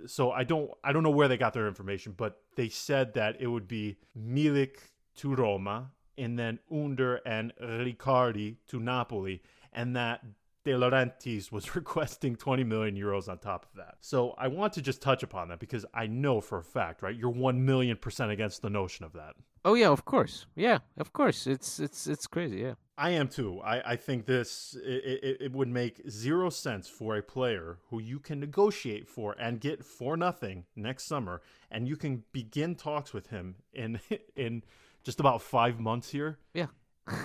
[0.07, 3.41] so I don't I don't know where they got their information, but they said that
[3.41, 4.77] it would be Milik
[5.21, 10.23] to Roma and then Under and Riccardi to Napoli and that
[10.65, 13.97] De Laurentiis was requesting 20 million euros on top of that.
[14.01, 17.15] So I want to just touch upon that because I know for a fact, right?
[17.15, 19.35] You're 1 million percent against the notion of that.
[19.65, 20.47] Oh yeah, of course.
[20.57, 21.47] Yeah, of course.
[21.47, 22.75] It's it's it's crazy, yeah.
[22.97, 23.61] I am too.
[23.63, 28.01] I, I think this it, it, it would make zero sense for a player who
[28.01, 33.13] you can negotiate for and get for nothing next summer and you can begin talks
[33.13, 34.01] with him in
[34.37, 34.63] in
[35.03, 36.39] just about 5 months here.
[36.55, 36.67] Yeah.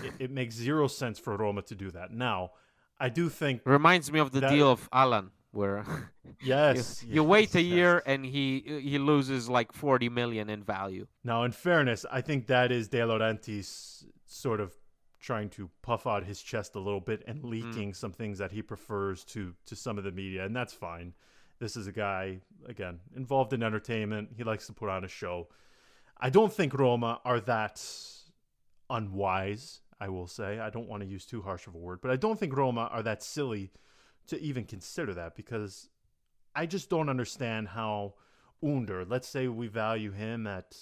[0.03, 2.11] it, it makes zero sense for Roma to do that.
[2.11, 2.51] Now,
[2.99, 5.85] I do think reminds me of the that, deal of Allan, where
[6.43, 7.73] yes, you, you yes, wait a yes.
[7.73, 11.07] year and he he loses like forty million in value.
[11.23, 14.73] Now, in fairness, I think that is De Laurentiis sort of
[15.19, 17.49] trying to puff out his chest a little bit and mm.
[17.49, 17.95] leaking mm.
[17.95, 21.13] some things that he prefers to to some of the media, and that's fine.
[21.59, 24.29] This is a guy again involved in entertainment.
[24.35, 25.47] He likes to put on a show.
[26.17, 27.85] I don't think Roma are that
[28.89, 30.59] unwise, I will say.
[30.59, 32.89] I don't want to use too harsh of a word, but I don't think Roma
[32.91, 33.71] are that silly
[34.27, 35.89] to even consider that because
[36.55, 38.15] I just don't understand how
[38.63, 40.75] Under, let's say we value him at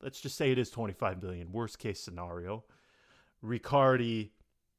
[0.00, 2.64] let's just say it is 25 billion, worst case scenario.
[3.42, 4.32] Riccardi,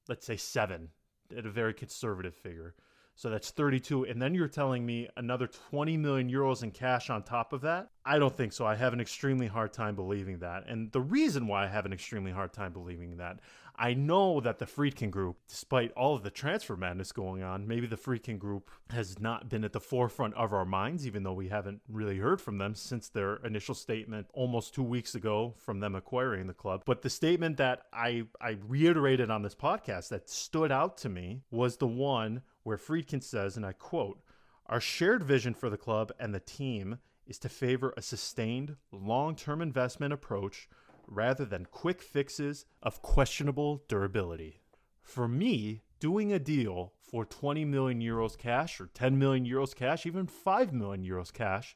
[0.08, 0.90] let's say 7
[1.36, 2.76] at a very conservative figure.
[3.16, 4.06] So that's 32.
[4.06, 7.90] And then you're telling me another 20 million euros in cash on top of that?
[8.06, 8.66] I don't think so.
[8.66, 10.68] I have an extremely hard time believing that.
[10.68, 13.40] And the reason why I have an extremely hard time believing that,
[13.76, 17.88] I know that the Friedkin Group, despite all of the transfer madness going on, maybe
[17.88, 21.48] the Friedkin Group has not been at the forefront of our minds, even though we
[21.48, 25.96] haven't really heard from them since their initial statement almost two weeks ago from them
[25.96, 26.84] acquiring the club.
[26.86, 31.42] But the statement that I, I reiterated on this podcast that stood out to me
[31.50, 34.22] was the one where Friedkin says, and I quote,
[34.68, 39.36] Our shared vision for the club and the team is to favor a sustained, long
[39.36, 40.68] term investment approach
[41.08, 44.62] rather than quick fixes of questionable durability.
[45.02, 50.06] For me, doing a deal for 20 million euros cash or 10 million euros cash,
[50.06, 51.76] even 5 million euros cash,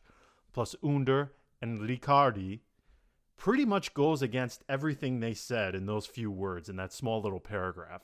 [0.54, 2.62] plus Under and Riccardi,
[3.36, 7.40] pretty much goes against everything they said in those few words in that small little
[7.40, 8.02] paragraph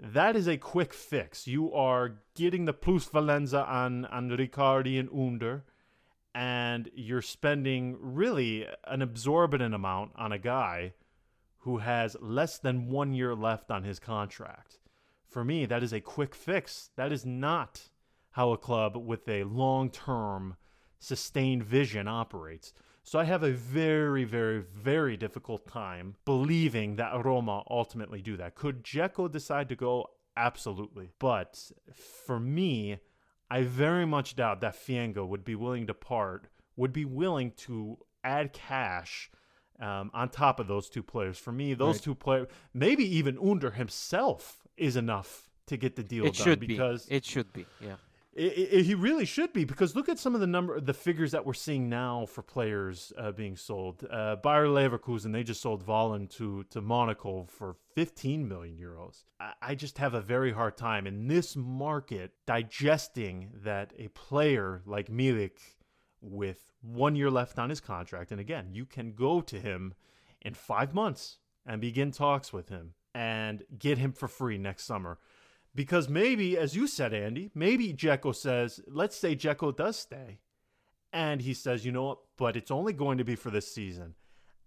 [0.00, 1.46] that is a quick fix.
[1.46, 5.64] You are getting the plusvalenza on, on Riccardi and Under,
[6.34, 10.94] and you're spending really an absorbent amount on a guy
[11.58, 14.78] who has less than one year left on his contract.
[15.28, 16.90] For me, that is a quick fix.
[16.96, 17.90] That is not
[18.32, 20.56] how a club with a long term,
[20.98, 22.72] sustained vision operates.
[23.02, 28.54] So I have a very, very, very difficult time believing that Roma ultimately do that.
[28.54, 30.10] Could Dzeko decide to go?
[30.36, 31.10] Absolutely.
[31.18, 31.58] But
[32.26, 32.98] for me,
[33.50, 37.98] I very much doubt that Fienga would be willing to part, would be willing to
[38.22, 39.30] add cash
[39.80, 41.38] um, on top of those two players.
[41.38, 42.02] For me, those right.
[42.02, 46.44] two players, maybe even Under himself, is enough to get the deal it done.
[46.44, 47.14] Should because be.
[47.16, 47.66] It should be.
[47.80, 47.96] Yeah.
[48.32, 51.32] It, it, he really should be because look at some of the number, the figures
[51.32, 54.06] that we're seeing now for players uh, being sold.
[54.08, 59.24] Uh, Bayer Leverkusen they just sold Volland to to Monaco for 15 million euros.
[59.40, 64.82] I, I just have a very hard time in this market digesting that a player
[64.86, 65.58] like Milik,
[66.20, 69.94] with one year left on his contract, and again you can go to him
[70.40, 75.18] in five months and begin talks with him and get him for free next summer
[75.74, 80.38] because maybe, as you said, Andy, maybe Dzeko says, let's say Dzeko does stay.
[81.12, 84.14] And he says, you know what, but it's only going to be for this season.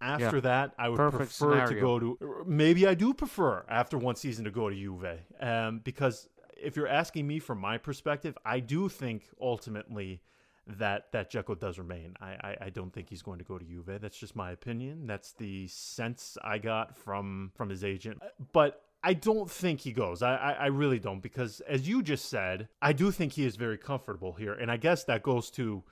[0.01, 0.41] After yeah.
[0.41, 1.67] that, I would Perfect prefer scenario.
[1.67, 2.43] to go to.
[2.45, 6.27] Maybe I do prefer after one season to go to Juve, um, because
[6.61, 10.21] if you're asking me from my perspective, I do think ultimately
[10.67, 12.15] that that Dzeko does remain.
[12.19, 14.01] I, I, I don't think he's going to go to Juve.
[14.01, 15.07] That's just my opinion.
[15.07, 18.21] That's the sense I got from from his agent.
[18.51, 20.21] But I don't think he goes.
[20.21, 23.57] I, I, I, really don't because, as you just said, I do think he is
[23.57, 25.83] very comfortable here, and I guess that goes to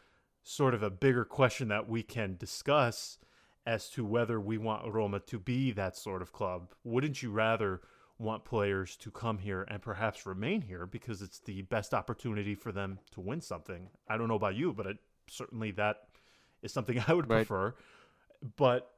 [0.43, 3.17] sort of a bigger question that we can discuss
[3.65, 6.73] as to whether we want Roma to be that sort of club.
[6.83, 7.81] Wouldn't you rather
[8.17, 12.71] want players to come here and perhaps remain here because it's the best opportunity for
[12.71, 13.89] them to win something?
[14.07, 14.97] I don't know about you, but it,
[15.27, 16.07] certainly that
[16.63, 17.45] is something I would right.
[17.45, 17.75] prefer.
[18.55, 18.89] But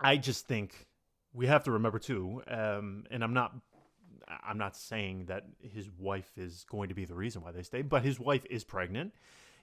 [0.00, 0.86] I just think
[1.32, 3.54] we have to remember too, um, and I'm not
[4.44, 7.82] I'm not saying that his wife is going to be the reason why they stay,
[7.82, 9.12] but his wife is pregnant.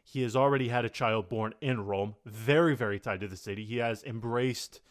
[0.04, 3.66] He has already had a child born in Rome, very, very tied to the city.
[3.66, 4.82] He has embraced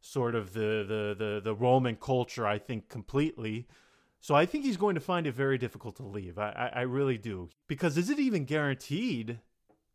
[0.00, 3.66] sort of the the the, the Roman culture, I think, completely.
[4.20, 6.38] So I think he's going to find it very difficult to leave.
[6.38, 7.50] I, I, I really do.
[7.68, 9.40] Because is it even guaranteed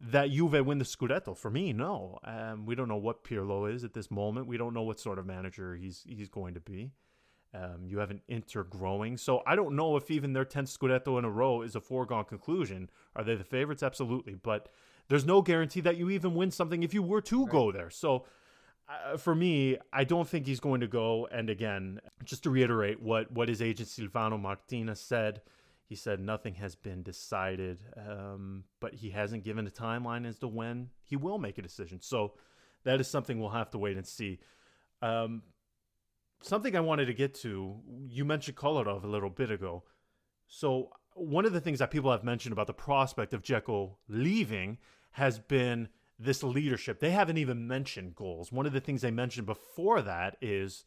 [0.02, 1.36] that Juve win the Scudetto?
[1.36, 2.20] For me, no.
[2.24, 4.48] Um, we don't know what Pirlo is at this moment.
[4.48, 6.92] We don't know what sort of manager he's he's going to be.
[7.54, 11.18] Um, you have an Inter growing, so I don't know if even their 10th Scudetto
[11.18, 12.92] in a row is a foregone conclusion.
[13.16, 13.82] Are they the favorites?
[13.82, 14.70] Absolutely, but
[15.08, 17.52] there's no guarantee that you even win something if you were to right.
[17.52, 17.90] go there.
[17.90, 18.26] So.
[18.92, 21.28] Uh, for me, I don't think he's going to go.
[21.32, 25.42] And again, just to reiterate what what his agent Silvano Martinez said,
[25.90, 30.48] he said nothing has been decided, um, but he hasn't given a timeline as to
[30.48, 32.00] when he will make a decision.
[32.00, 32.34] So
[32.84, 34.38] that is something we'll have to wait and see.
[35.02, 35.42] Um,
[36.44, 39.84] something I wanted to get to, you mentioned Kolarov a little bit ago.
[40.48, 44.78] So one of the things that people have mentioned about the prospect of Dzeko leaving
[45.14, 47.00] has been this leadership.
[47.00, 48.52] They haven't even mentioned goals.
[48.52, 50.86] One of the things they mentioned before that is,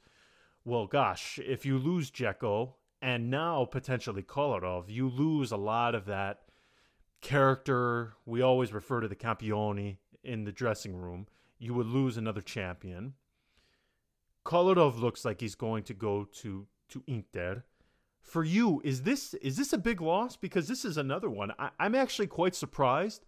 [0.64, 6.06] well, gosh, if you lose Dzeko and now potentially Kolarov, you lose a lot of
[6.06, 6.42] that
[7.20, 8.14] character.
[8.24, 11.26] We always refer to the campione in the dressing room.
[11.58, 13.14] you would lose another champion.
[14.44, 17.64] Kolarov looks like he's going to go to to Inter.
[18.20, 20.36] For you, is this is this a big loss?
[20.36, 21.52] Because this is another one.
[21.58, 23.24] I, I'm actually quite surprised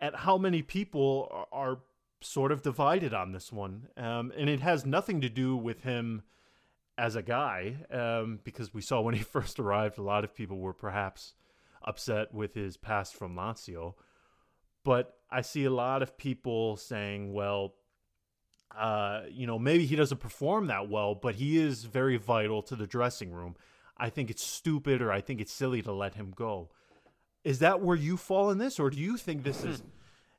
[0.00, 1.78] at how many people are, are
[2.22, 6.22] sort of divided on this one, um, and it has nothing to do with him
[6.98, 10.58] as a guy, um, because we saw when he first arrived, a lot of people
[10.58, 11.34] were perhaps
[11.84, 13.94] upset with his past from Lazio.
[14.84, 17.74] But I see a lot of people saying, well,
[18.76, 22.76] uh, you know, maybe he doesn't perform that well, but he is very vital to
[22.76, 23.56] the dressing room.
[23.96, 26.70] I think it's stupid or I think it's silly to let him go.
[27.42, 29.82] Is that where you fall in this, or do you think this is,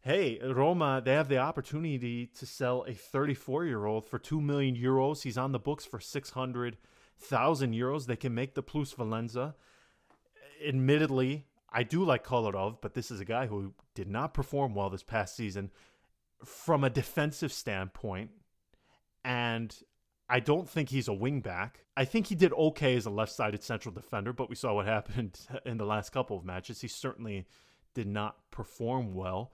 [0.08, 4.74] hey, Roma, they have the opportunity to sell a 34 year old for 2 million
[4.74, 5.24] euros?
[5.24, 8.06] He's on the books for 600,000 euros.
[8.06, 9.56] They can make the plus valenza.
[10.66, 14.90] Admittedly, I do like Kolarov, but this is a guy who did not perform well
[14.90, 15.72] this past season
[16.46, 18.32] from a defensive standpoint.
[19.26, 19.76] And
[20.30, 21.72] I don't think he's a wingback.
[21.98, 24.86] I think he did okay as a left sided central defender, but we saw what
[24.86, 26.80] happened in the last couple of matches.
[26.80, 27.46] He certainly
[27.94, 29.52] did not perform well.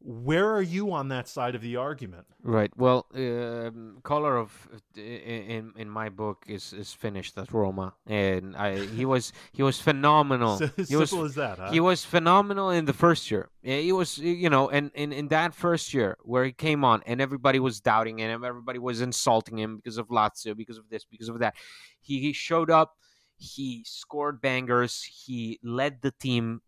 [0.00, 2.26] Where are you on that side of the argument?
[2.42, 2.70] Right.
[2.76, 9.04] Well, um, of in in my book is is finished at Roma, and I he
[9.14, 10.58] was he was phenomenal.
[10.58, 11.70] So, he simple was as that, huh?
[11.72, 13.48] he was phenomenal in the first year.
[13.62, 17.20] He was you know, and in in that first year where he came on, and
[17.20, 21.28] everybody was doubting him, everybody was insulting him because of Lazio, because of this, because
[21.28, 21.54] of that.
[22.00, 22.96] He he showed up.
[23.38, 25.02] He scored bangers.
[25.02, 26.62] He led the team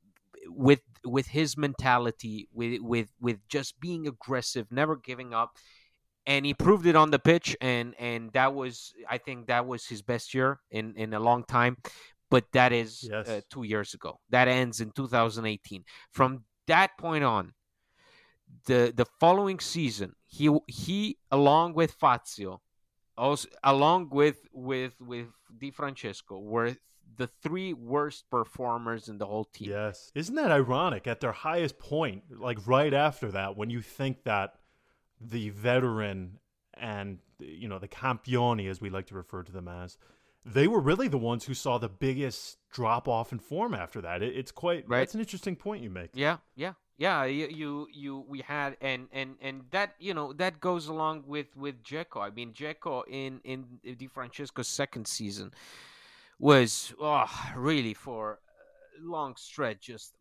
[0.46, 5.56] with with his mentality, with with with just being aggressive, never giving up,
[6.26, 7.56] and he proved it on the pitch.
[7.60, 11.44] And and that was, I think, that was his best year in in a long
[11.44, 11.76] time.
[12.30, 13.28] But that is Yes.
[13.28, 14.20] uh, two years ago.
[14.28, 15.84] That ends in 2018.
[16.12, 17.54] From that point on,
[18.66, 22.60] the the following season, he he along with Fazio,
[23.16, 26.76] also along with with with Di Francesco, were
[27.16, 29.70] the three worst performers in the whole team.
[29.70, 30.12] Yes.
[30.14, 31.06] Isn't that ironic?
[31.06, 34.54] At their highest point, like right after that, when you think that
[35.20, 36.38] the veteran
[36.74, 39.98] and, you know, the campioni, as we like to refer to them as,
[40.44, 44.22] they were really the ones who saw the biggest drop off in form after that.
[44.22, 45.00] It, it's quite, Right.
[45.00, 46.10] that's an interesting point you make.
[46.14, 47.24] Yeah, yeah, yeah.
[47.24, 51.54] You, you, you we had, and and and that you know that goes along with
[51.56, 52.20] with Dzeko.
[52.22, 55.50] I mean, Dzeko in in Di Francesco's second season
[56.38, 57.26] was oh,
[57.56, 58.38] really for
[58.98, 60.14] a long stretch just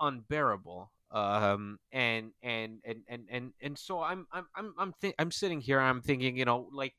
[0.00, 0.90] unbearable.
[1.10, 5.60] Um, and and and and and and so I'm I'm I'm I'm thi- I'm sitting
[5.60, 5.80] here.
[5.80, 6.92] I'm thinking, you know, like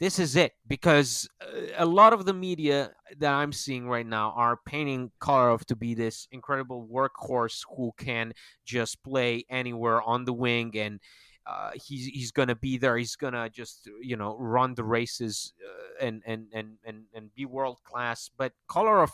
[0.00, 4.32] this is it because uh, a lot of the media that I'm seeing right now
[4.36, 8.32] are painting Kolarov to be this incredible workhorse who can
[8.64, 11.00] just play anywhere on the wing and
[11.46, 12.96] uh, he's he's gonna be there.
[12.96, 17.44] He's gonna just you know run the races uh, and, and and and and be
[17.44, 18.30] world class.
[18.36, 19.10] But Kolarov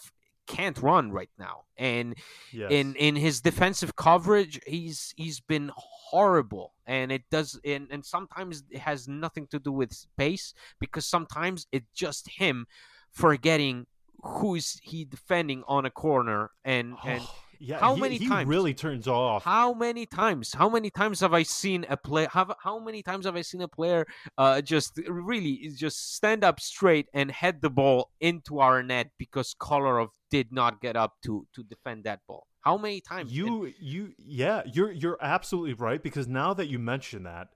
[0.46, 2.14] can't run right now, and
[2.52, 2.70] Yes.
[2.72, 8.64] in in his defensive coverage he's he's been horrible and it does and, and sometimes
[8.70, 12.66] it has nothing to do with pace because sometimes it's just him
[13.12, 13.86] forgetting
[14.22, 17.22] who's he defending on a corner and and
[17.60, 18.48] yeah, how he, many he times?
[18.48, 19.44] really turns off.
[19.44, 23.26] how many times how many times have i seen a play have how many times
[23.26, 24.06] have i seen a player
[24.38, 29.54] uh just really just stand up straight and head the ball into our net because
[29.60, 33.72] kolarov did not get up to to defend that ball how many times And- You
[33.80, 37.48] you yeah, you're you're absolutely right because now that you mention that,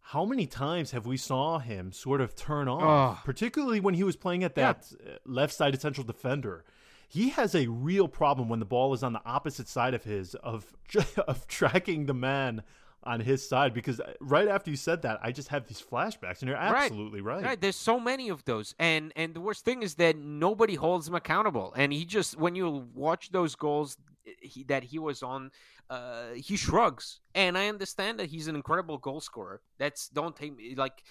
[0.00, 4.16] how many times have we saw him sort of turn off, particularly when he was
[4.16, 6.64] playing at that uh, left-sided central defender.
[7.10, 10.34] He has a real problem when the ball is on the opposite side of his
[10.36, 10.72] of
[11.26, 12.62] of tracking the man
[13.04, 16.40] on his side because uh, right after you said that, I just have these flashbacks
[16.40, 17.42] and you're absolutely right.
[17.42, 21.08] Right, there's so many of those, and and the worst thing is that nobody holds
[21.08, 21.72] him accountable.
[21.76, 23.96] And he just when you watch those goals
[24.40, 25.50] he, that he was on,
[25.90, 27.20] uh, he shrugs.
[27.34, 29.60] And I understand that he's an incredible goal scorer.
[29.78, 31.02] That's don't take me like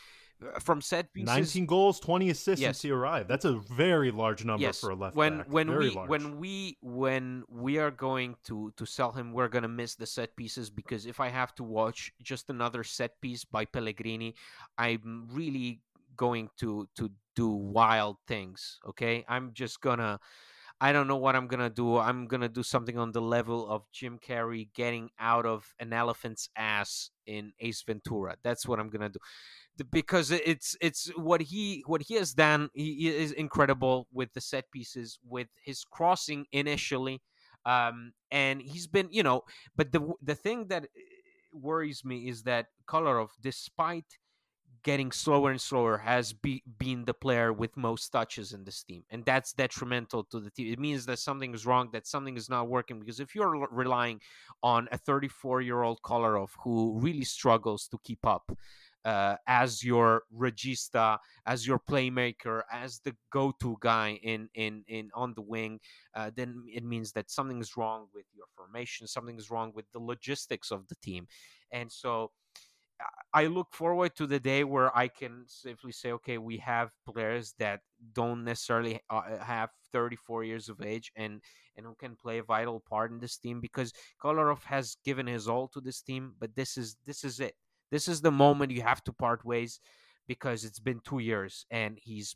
[0.60, 1.28] from set pieces.
[1.28, 2.78] 19 goals, 20 assists Yes.
[2.78, 3.28] since he arrived.
[3.30, 5.48] That's a very large number yes, for a left when back.
[5.50, 6.10] when very we large.
[6.10, 10.36] when we when we are going to to sell him, we're gonna miss the set
[10.36, 14.36] pieces because if I have to watch just another set piece by Pellegrini,
[14.78, 15.82] I'm really
[16.16, 18.80] going to to do wild things.
[18.88, 20.20] Okay, I'm just gonna.
[20.80, 21.98] I don't know what I'm gonna do.
[21.98, 26.50] I'm gonna do something on the level of Jim Carrey getting out of an elephant's
[26.56, 28.36] ass in Ace Ventura.
[28.44, 29.20] That's what I'm gonna do
[29.92, 34.70] because it's it's what he what he has done he is incredible with the set
[34.72, 37.22] pieces with his crossing initially
[37.66, 39.44] um and he's been you know
[39.76, 40.88] but the the thing that uh,
[41.54, 44.18] worries me is that Kolarov, despite
[44.84, 49.04] getting slower and slower, has be, been the player with most touches in this team,
[49.10, 50.72] and that's detrimental to the team.
[50.72, 53.00] It means that something is wrong, that something is not working.
[53.00, 54.22] Because if you're relying
[54.64, 58.52] on a 34 year old Kolarov who really struggles to keep up,
[59.08, 65.34] uh, as your regista, as your playmaker, as the go-to guy in in in on
[65.34, 65.80] the wing,
[66.14, 69.86] uh, then it means that something is wrong with your formation, something is wrong with
[69.94, 71.28] the logistics of the team,
[71.72, 72.32] and so.
[73.34, 77.54] I look forward to the day where I can safely say, okay, we have players
[77.60, 77.82] that
[78.14, 81.42] don't necessarily uh, have 34 years of age and
[81.76, 83.94] and who can play a vital part in this team because
[84.24, 87.54] Kolarov has given his all to this team, but this is this is it.
[87.92, 89.80] This is the moment you have to part ways
[90.28, 92.36] because it's been two years and he's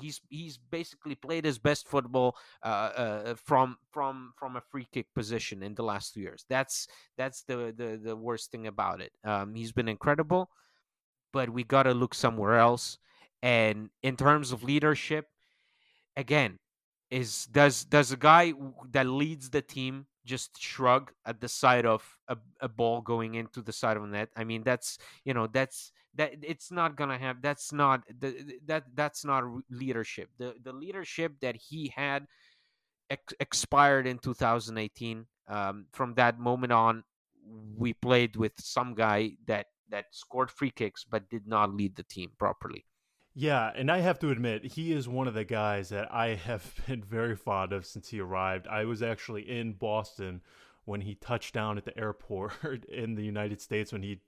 [0.00, 5.06] he's he's basically played his best football uh, uh, from from from a free kick
[5.14, 6.44] position in the last two years.
[6.48, 6.86] That's
[7.16, 9.12] that's the the, the worst thing about it.
[9.24, 10.50] Um, he's been incredible,
[11.32, 12.98] but we got to look somewhere else.
[13.42, 15.26] And in terms of leadership,
[16.16, 16.58] again,
[17.10, 18.52] is does does a guy
[18.92, 23.60] that leads the team just shrug at the sight of a, a ball going into
[23.60, 24.28] the side of the net.
[24.36, 27.42] I mean, that's you know that's that it's not gonna have.
[27.42, 30.28] That's not the, that that's not leadership.
[30.38, 32.26] The the leadership that he had
[33.10, 35.26] ex- expired in 2018.
[35.48, 37.04] Um, from that moment on,
[37.76, 42.02] we played with some guy that that scored free kicks but did not lead the
[42.02, 42.84] team properly.
[43.34, 46.74] Yeah, and I have to admit, he is one of the guys that I have
[46.86, 48.66] been very fond of since he arrived.
[48.66, 50.42] I was actually in Boston
[50.84, 54.20] when he touched down at the airport in the United States when he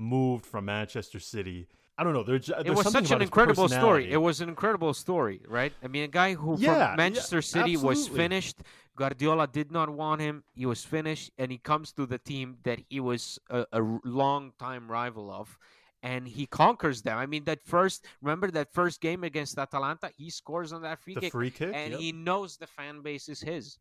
[0.00, 1.68] moved from Manchester City.
[1.98, 2.22] I don't know.
[2.22, 4.10] There's, there's it was such an incredible story.
[4.10, 5.72] It was an incredible story, right?
[5.84, 8.00] I mean, a guy who yeah, from Manchester yeah, City absolutely.
[8.00, 8.56] was finished.
[8.96, 10.42] Guardiola did not want him.
[10.54, 14.52] He was finished, and he comes to the team that he was a, a long
[14.58, 15.58] time rival of
[16.02, 17.18] and he conquers them.
[17.18, 21.14] I mean, that first, remember that first game against Atalanta, he scores on that free
[21.14, 22.00] the kick, free kick, and yep.
[22.00, 23.78] he knows the fan base is his.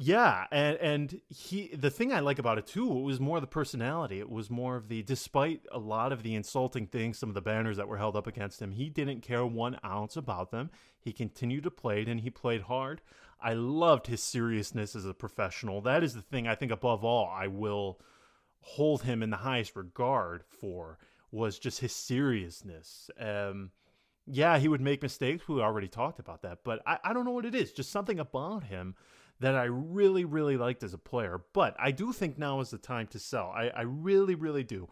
[0.00, 3.48] Yeah, and and he the thing I like about it too it was more the
[3.48, 4.20] personality.
[4.20, 7.40] It was more of the despite a lot of the insulting things, some of the
[7.40, 10.70] banners that were held up against him, he didn't care one ounce about them.
[11.00, 13.00] He continued to play and he played hard.
[13.40, 15.80] I loved his seriousness as a professional.
[15.80, 17.98] That is the thing I think above all I will
[18.60, 20.98] hold him in the highest regard for
[21.32, 23.10] was just his seriousness.
[23.18, 23.72] Um,
[24.28, 25.48] yeah, he would make mistakes.
[25.48, 27.72] We already talked about that, but I, I don't know what it is.
[27.72, 28.94] Just something about him
[29.40, 31.40] that I really, really liked as a player.
[31.52, 33.52] But I do think now is the time to sell.
[33.54, 34.88] I, I really, really do.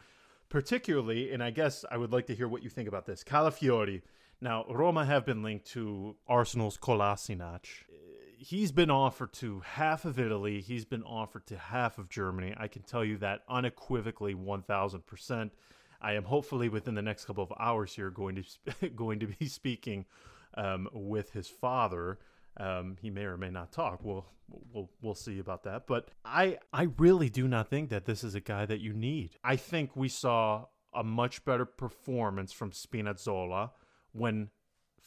[0.48, 3.24] Particularly, and I guess I would like to hear what you think about this.
[3.24, 4.02] Calafiori.
[4.40, 7.64] Now, Roma have been linked to Arsenal's Kolasinac.
[8.38, 10.60] He's been offered to half of Italy.
[10.60, 12.54] He's been offered to half of Germany.
[12.56, 15.50] I can tell you that unequivocally 1000%.
[16.00, 19.46] I am hopefully within the next couple of hours here going to going to be
[19.46, 20.04] speaking
[20.54, 22.18] um, with his father.
[22.58, 24.00] Um, he may or may not talk.
[24.02, 24.26] We'll
[24.72, 25.86] we'll we'll see about that.
[25.86, 29.36] But I I really do not think that this is a guy that you need.
[29.44, 33.70] I think we saw a much better performance from Spinazzola
[34.12, 34.50] when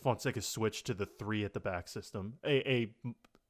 [0.01, 2.35] Fonseca switched to the three at the back system.
[2.45, 2.95] A, a,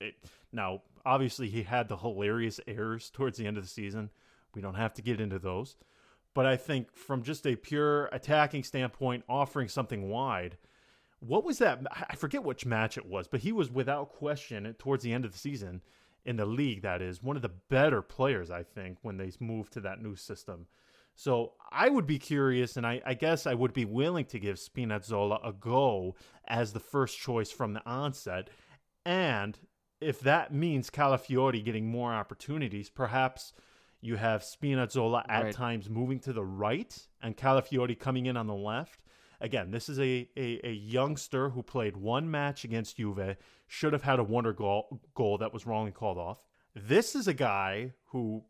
[0.02, 0.16] a
[0.52, 4.10] now obviously he had the hilarious errors towards the end of the season.
[4.56, 5.76] We don't have to get into those.
[6.34, 10.58] But I think from just a pure attacking standpoint, offering something wide,
[11.20, 11.80] what was that?
[12.10, 15.32] I forget which match it was, but he was without question towards the end of
[15.32, 15.82] the season
[16.26, 16.82] in the league.
[16.82, 20.16] That is one of the better players, I think, when they moved to that new
[20.16, 20.68] system.
[21.16, 24.56] So I would be curious, and I, I, guess I would be willing to give
[24.56, 26.16] Spinazzola a go
[26.48, 28.50] as the first choice from the onset.
[29.06, 29.58] And
[30.00, 33.52] if that means Calafiori getting more opportunities, perhaps
[34.00, 35.54] you have Spinazzola at right.
[35.54, 39.02] times moving to the right and Calafiori coming in on the left.
[39.42, 43.38] Again, this is a, a, a, youngster who played one match against Juve,
[43.68, 46.40] should have had a wonder goal, goal that was wrongly called off.
[46.76, 48.44] This is a guy who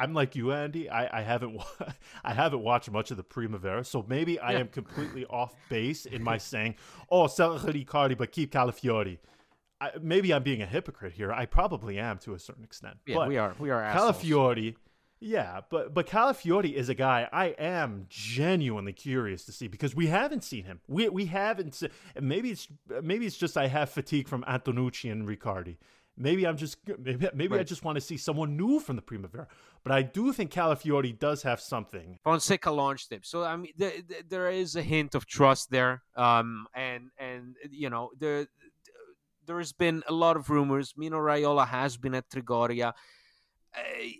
[0.00, 0.88] I'm like you, Andy.
[0.88, 1.60] I, I haven't
[2.24, 6.22] I haven't watched much of the Primavera, so maybe I am completely off base in
[6.22, 6.76] my saying,
[7.10, 9.18] "Oh, sell Riccardi, but keep Calafiori."
[9.80, 11.32] I, maybe I'm being a hypocrite here.
[11.32, 12.96] I probably am to a certain extent.
[13.06, 13.54] Yeah, but we are.
[13.58, 13.82] We are.
[13.92, 14.76] Calafiori.
[15.20, 20.06] Yeah, but but Calafiori is a guy I am genuinely curious to see because we
[20.06, 20.80] haven't seen him.
[20.88, 21.74] We we haven't.
[21.74, 22.68] Se- maybe it's
[23.02, 25.76] maybe it's just I have fatigue from Antonucci and Riccardi.
[26.16, 27.60] Maybe I'm just maybe maybe right.
[27.60, 29.46] I just want to see someone new from the Primavera.
[29.82, 32.18] But I do think Calafiori does have something.
[32.24, 33.92] Fonseca launched him, so I mean there,
[34.26, 36.02] there is a hint of trust there.
[36.16, 38.48] Um, and and you know the
[39.46, 40.94] there's been a lot of rumors.
[40.96, 42.94] Mino Raiola has been at Trigoria.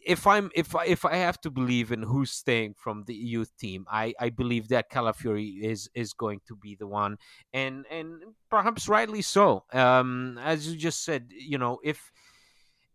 [0.07, 3.57] If I'm if I, if I have to believe in who's staying from the youth
[3.59, 7.18] team, I, I believe that Calafiori is is going to be the one,
[7.53, 9.64] and and perhaps rightly so.
[9.72, 12.12] Um, as you just said, you know, if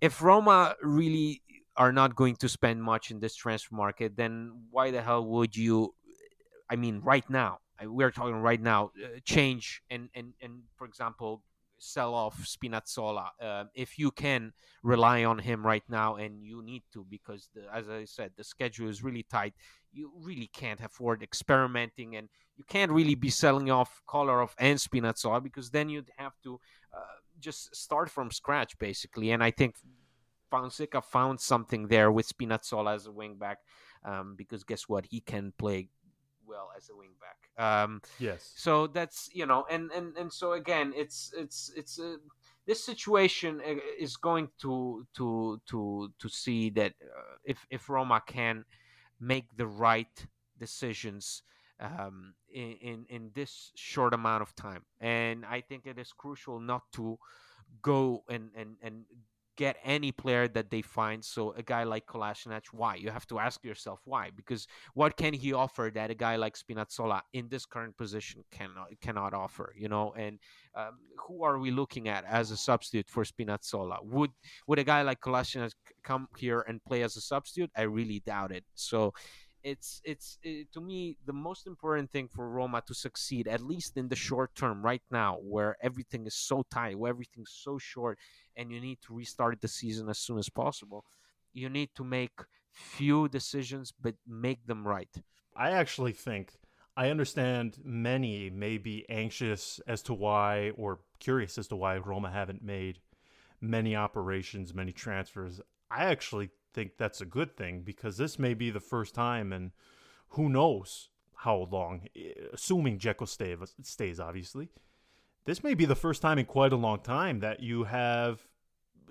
[0.02, 1.42] if Roma really
[1.78, 5.56] are not going to spend much in this transfer market, then why the hell would
[5.56, 5.94] you?
[6.70, 11.44] I mean, right now we're talking right now, uh, change and and and for example,
[11.86, 16.84] sell off Spinazzola uh, if you can rely on him right now, and you need
[16.94, 19.54] to because, the, as I said, the schedule is really tight.
[19.94, 25.42] You really can't afford experimenting, and you can't really be selling off Kolarov and Spinazzola
[25.44, 26.60] because then you'd have to
[26.94, 29.32] uh, just start from scratch, basically.
[29.32, 29.76] And I think
[30.50, 33.58] Fonseca found something there with Spinazzola as a wingback.
[34.04, 35.06] Um, because guess what?
[35.10, 35.90] He can play
[36.48, 37.62] well as a wingback.
[37.62, 38.52] Um, yes.
[38.56, 42.18] So that's you know, and and and so again, it's it's it's a
[42.66, 48.22] this situation uh, is going to to to to see that uh, if if Roma
[48.26, 48.66] can
[49.20, 50.28] make the right
[50.58, 51.44] decisions
[51.80, 56.60] um, in, in in this short amount of time, and I think it is crucial
[56.60, 57.18] not to
[57.82, 59.06] go and and and
[59.56, 61.24] get any player that they find.
[61.24, 62.96] So a guy like Kolasinac, why?
[62.96, 66.56] You have to ask yourself why, because what can he offer that a guy like
[66.58, 69.74] Spinazzola in this current position cannot cannot offer?
[69.78, 70.40] You know, and
[70.76, 73.98] um, who are we looking at as a substitute for Spinazzola?
[74.04, 74.32] Would
[74.68, 77.72] would a guy like Kolasinac come here and play as a substitute?
[77.76, 78.66] I really doubt it.
[78.76, 79.14] So
[79.66, 83.98] it's it's it, to me the most important thing for Roma to succeed, at least
[83.98, 88.20] in the short term, right now, where everything is so tight, where everything's so short,
[88.56, 91.04] and you need to restart the season as soon as possible.
[91.52, 92.38] You need to make
[92.72, 95.10] few decisions, but make them right.
[95.56, 96.54] I actually think
[96.96, 102.30] I understand many may be anxious as to why or curious as to why Roma
[102.30, 103.00] haven't made
[103.62, 105.60] many operations, many transfers.
[105.90, 109.72] I actually think that's a good thing because this may be the first time, and
[110.30, 112.08] who knows how long,
[112.54, 114.70] assuming Dzeko stay, stays, obviously.
[115.46, 118.42] This may be the first time in quite a long time that you have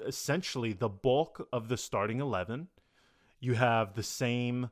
[0.06, 2.68] essentially the bulk of the starting 11.
[3.40, 4.70] You have the same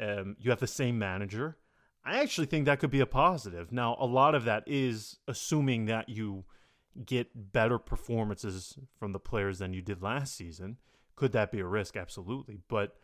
[0.00, 1.56] um, you have the same manager.
[2.04, 3.70] I actually think that could be a positive.
[3.70, 6.44] Now, a lot of that is assuming that you
[7.06, 10.78] get better performances from the players than you did last season.
[11.16, 11.96] Could that be a risk?
[11.96, 12.60] Absolutely.
[12.68, 12.96] But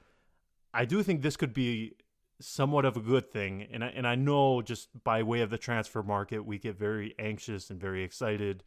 [0.75, 1.95] I do think this could be
[2.41, 3.67] somewhat of a good thing.
[3.73, 7.15] And I, and I know just by way of the transfer market, we get very
[7.19, 8.65] anxious and very excited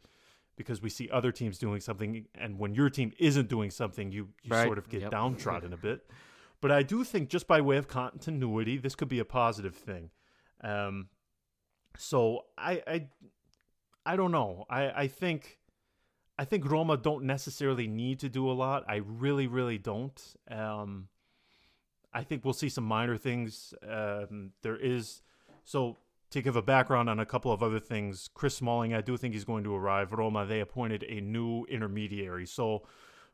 [0.56, 2.26] because we see other teams doing something.
[2.34, 4.64] And when your team isn't doing something, you, you right.
[4.64, 5.10] sort of get yep.
[5.10, 6.08] downtrodden a bit.
[6.60, 10.10] But I do think just by way of continuity, this could be a positive thing.
[10.62, 11.08] Um,
[11.98, 13.06] so I, I,
[14.06, 14.64] I don't know.
[14.70, 15.58] I, I think
[16.38, 18.84] I think Roma don't necessarily need to do a lot.
[18.88, 20.20] I really, really don't.
[20.50, 21.08] Um,
[22.12, 23.72] I think we'll see some minor things.
[23.88, 25.22] Um, there is
[25.64, 25.98] so
[26.30, 28.28] to give a background on a couple of other things.
[28.34, 30.12] Chris Smalling, I do think he's going to arrive.
[30.12, 32.46] Roma, they appointed a new intermediary.
[32.46, 32.82] So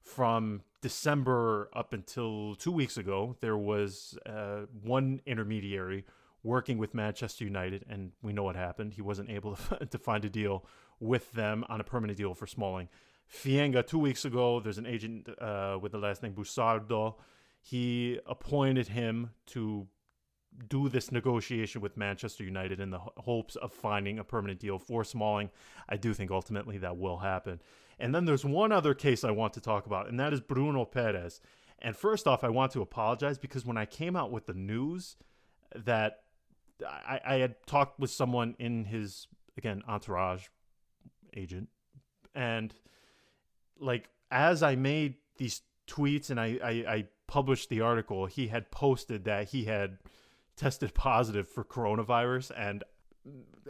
[0.02, 6.04] from December up until two weeks ago, there was uh, one intermediary
[6.42, 8.94] working with Manchester United, and we know what happened.
[8.94, 10.66] He wasn't able to, to find a deal
[11.00, 12.88] with them on a permanent deal for Smalling.
[13.32, 17.14] Fienga, two weeks ago, there's an agent uh, with the last name Busardo.
[17.62, 19.86] He appointed him to
[20.68, 25.04] do this negotiation with Manchester United in the hopes of finding a permanent deal for
[25.04, 25.50] Smalling.
[25.88, 27.60] I do think ultimately that will happen.
[27.98, 30.84] And then there's one other case I want to talk about, and that is Bruno
[30.84, 31.40] Peres.
[31.78, 35.16] And first off, I want to apologize because when I came out with the news
[35.74, 36.20] that
[36.86, 40.48] I, I had talked with someone in his, again, entourage,
[41.34, 41.68] agent.
[42.34, 42.74] And
[43.78, 48.70] like as I made these tweets and I, I, I published the article, he had
[48.70, 49.98] posted that he had
[50.56, 52.84] tested positive for coronavirus and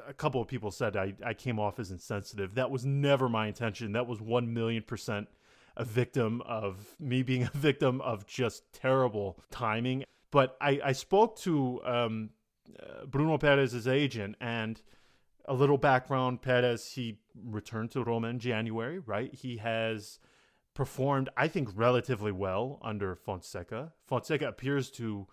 [0.07, 2.55] a couple of people said I, I came off as insensitive.
[2.55, 3.93] That was never my intention.
[3.93, 5.29] That was one million percent
[5.77, 10.05] a victim of me being a victim of just terrible timing.
[10.31, 12.31] But I, I spoke to um,
[12.81, 14.81] uh, Bruno Peres's agent and
[15.51, 19.35] a little background Peres, he returned to Roma in January, right?
[19.35, 20.21] He has
[20.75, 23.93] performed, I think, relatively well under Fonseca.
[24.07, 25.27] Fonseca appears to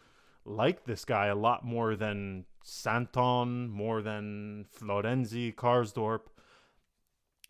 [0.44, 6.22] like this guy a lot more than Santon, more than Florenzi, Karsdorp.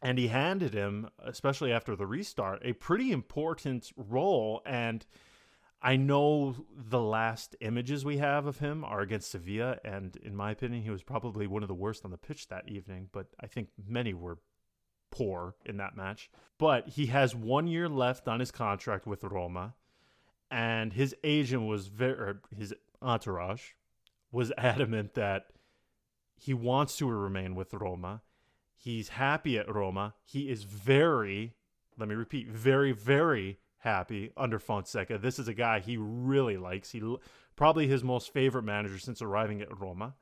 [0.02, 4.62] And he handed him, especially after the restart, a pretty important role.
[4.66, 5.06] And
[5.88, 10.52] I know the last images we have of him are against Sevilla, and in my
[10.52, 13.08] opinion, he was probably one of the worst on the pitch that evening.
[13.14, 14.40] But I think many were
[15.12, 16.30] poor in that match.
[16.58, 19.76] But he has one year left on his contract with Roma,
[20.52, 23.70] and his agent was very, his entourage
[24.30, 25.46] was adamant that
[26.36, 28.24] he wants to remain with Roma.
[28.76, 30.16] He's happy at Roma.
[30.26, 31.54] He is very,
[31.98, 35.18] let me repeat, very, very happy under Fonseca.
[35.18, 36.92] This is a guy he really likes.
[36.92, 37.02] He
[37.56, 40.16] probably his most favorite manager since arriving at Roma.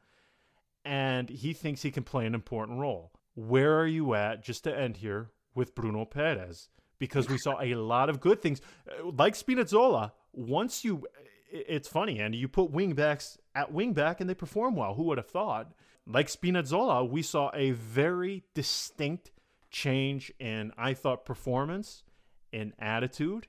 [0.84, 3.12] And he thinks he can play an important role.
[3.34, 6.70] Where are you at, just to end here, with Bruno Peres?
[7.00, 8.62] Because we saw a lot of good things.
[8.88, 11.04] Uh, like Spinazzola, once you
[11.52, 14.94] it's funny, and you put wingbacks at wingback and they perform well.
[14.94, 15.74] Who would have thought?
[16.06, 19.32] Like Spinazzola, we saw a very distinct
[19.72, 22.04] change in, I thought, performance,
[22.52, 23.48] in attitude,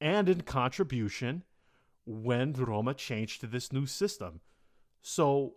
[0.00, 1.42] and in contribution
[2.06, 4.40] when Roma changed to this new system.
[5.02, 5.54] So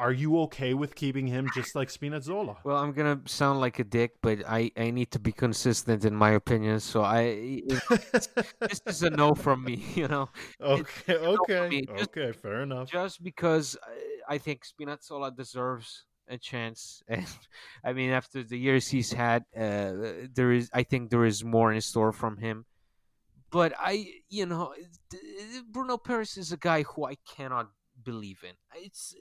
[0.00, 2.56] are you okay with keeping him just like Spinazzola?
[2.64, 6.14] Well, I'm gonna sound like a dick, but I, I need to be consistent in
[6.14, 6.80] my opinion.
[6.80, 7.62] So I
[8.60, 9.84] this is a no from me.
[10.00, 10.30] You know.
[10.60, 11.16] Okay.
[11.16, 11.82] Okay.
[11.82, 12.32] Just, okay.
[12.32, 12.90] Fair enough.
[12.90, 13.76] Just because
[14.26, 17.26] I think Spinazzola deserves a chance, and
[17.84, 19.92] I mean, after the years he's had, uh,
[20.32, 22.64] there is I think there is more in store from him.
[23.50, 24.74] But I, you know,
[25.70, 27.70] Bruno Peres is a guy who I cannot
[28.04, 28.54] believe in.
[28.74, 29.14] It's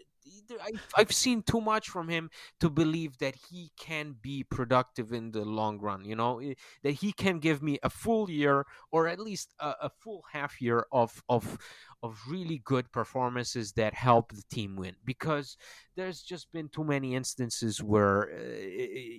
[0.96, 5.44] I've seen too much from him to believe that he can be productive in the
[5.44, 6.06] long run.
[6.06, 6.54] You know eh,
[6.84, 10.62] that he can give me a full year or at least a, a full half
[10.62, 11.58] year of of
[12.04, 14.96] of really good performances that help the team win.
[15.04, 15.58] Because
[15.96, 18.38] there's just been too many instances where uh,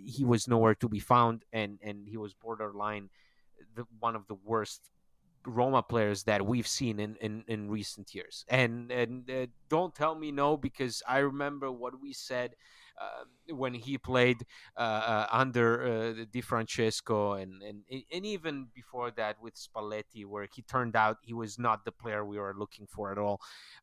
[0.04, 3.08] he was nowhere to be found and and he was borderline
[3.74, 4.90] the, one of the worst
[5.46, 8.44] Roma players that we've seen in, in, in recent years.
[8.48, 12.54] And and uh, don't tell me no because I remember what we said
[13.00, 14.44] uh, when he played
[14.76, 17.82] uh, uh under uh, Di Francesco and, and
[18.12, 22.24] and even before that with Spalletti, where he turned out he was not the player
[22.24, 23.40] we were looking for at all.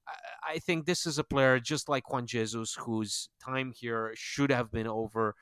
[0.08, 4.52] I, I think this is a player just like Juan Jesus, whose time here should
[4.52, 5.36] have been over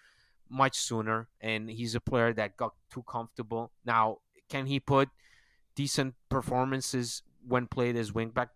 [0.49, 3.71] much sooner, and he's a player that got too comfortable.
[3.83, 5.09] Now, can he put
[5.75, 8.49] decent performances when played as wingback?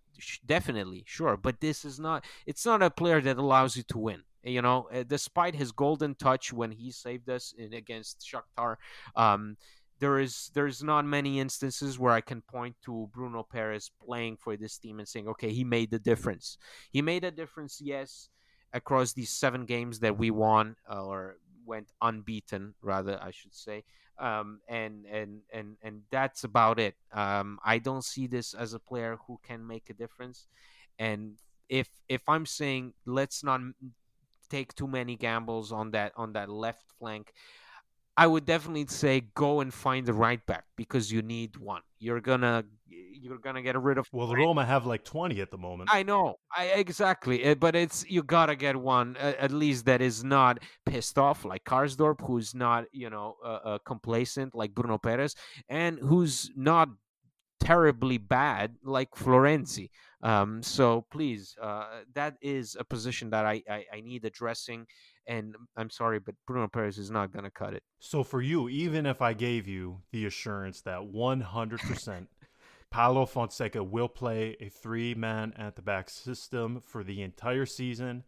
[0.45, 1.37] Definitely, sure.
[1.37, 2.25] But this is not.
[2.45, 4.23] It's not a player that allows you to win.
[4.43, 8.77] You know, uh, despite his golden touch when he saved us in against Shakhtar,
[9.15, 9.57] um,
[9.99, 14.55] there is there's not many instances where I can point to Bruno Peres playing for
[14.55, 16.57] this team and saying, okay, he made the difference.
[16.89, 18.29] He made a difference, yes,
[18.73, 23.83] across these seven games that we won uh, or went unbeaten, rather, I should say
[24.19, 26.95] um, and and and and that's about it.
[27.11, 30.47] Um, I don't see this as a player who can make a difference.
[30.99, 31.37] And
[31.69, 33.61] if if I'm saying let's not
[34.49, 37.33] take too many gambles on that on that left flank,
[38.17, 41.81] I would definitely say go and find the right back because you need one.
[41.99, 42.65] You're gonna
[43.21, 44.07] you're gonna get rid of.
[44.11, 45.89] Well, the Roma have like twenty at the moment.
[45.91, 50.23] I know, I exactly, eh, but it's you gotta get one at least that is
[50.23, 55.35] not pissed off like Karsdorp, who's not you know uh, uh, complacent like Bruno Peres,
[55.67, 56.89] and who's not
[57.59, 59.89] terribly bad like Florenzi.
[60.21, 64.85] Um, so please, uh, that is a position that I, I, I need addressing
[65.29, 67.83] and I'm sorry, but Bruno Peres is not going to cut it.
[67.99, 72.27] So for you, even if I gave you the assurance that 100%
[72.89, 78.23] Paulo Fonseca will play a three-man at the back system for the entire season,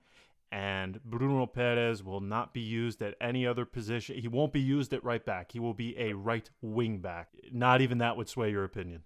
[0.51, 4.17] and Bruno Peres will not be used at any other position.
[4.17, 5.51] He won't be used at right back.
[5.51, 7.29] He will be a right wing back.
[7.51, 9.01] Not even that would sway your opinion.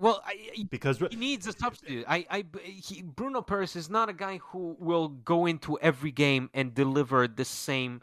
[0.00, 2.04] Well, I, because he needs a eh, substitute.
[2.08, 6.48] I, I, he, Bruno Peres is not a guy who will go into every game
[6.54, 8.00] and deliver the same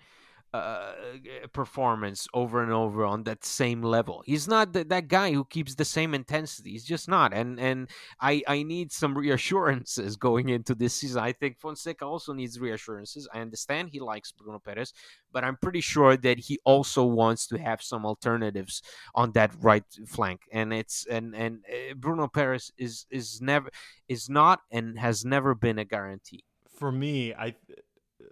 [0.57, 4.23] uh, performance over and over on that same level.
[4.25, 6.71] He's not that guy who keeps the same intensity.
[6.71, 7.33] He's just not.
[7.33, 7.89] And and
[8.19, 11.21] I I need some reassurances going into this season.
[11.21, 13.27] I think Fonseca also needs reassurances.
[13.33, 14.93] I understand he likes Bruno Peres,
[15.31, 18.81] but I'm pretty sure that he also wants to have some alternatives
[19.15, 20.41] on that right flank.
[20.51, 23.69] And it's and and uh, Bruno Peres is is never
[24.07, 26.43] is not and has never been a guarantee.
[26.77, 27.55] For me, I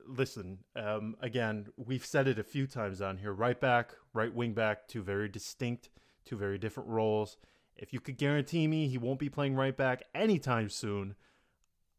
[0.08, 3.34] listen, um, again, we've said it a few times on here.
[3.34, 5.90] Right back, right wing back, two very distinct,
[6.26, 7.38] two very different roles.
[7.76, 11.16] If you could guarantee me he won't be playing right back anytime soon,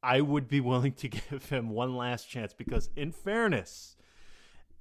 [0.02, 3.96] I would be willing to give him one last chance because, in fairness,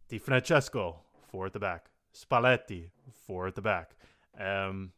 [0.09, 2.89] Di Francesco, four at the back, Spalletti,
[3.25, 3.95] four at the back.
[4.39, 4.91] Um,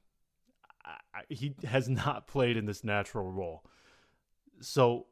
[0.86, 3.64] I, he has not played in this natural role.
[4.62, 5.08] So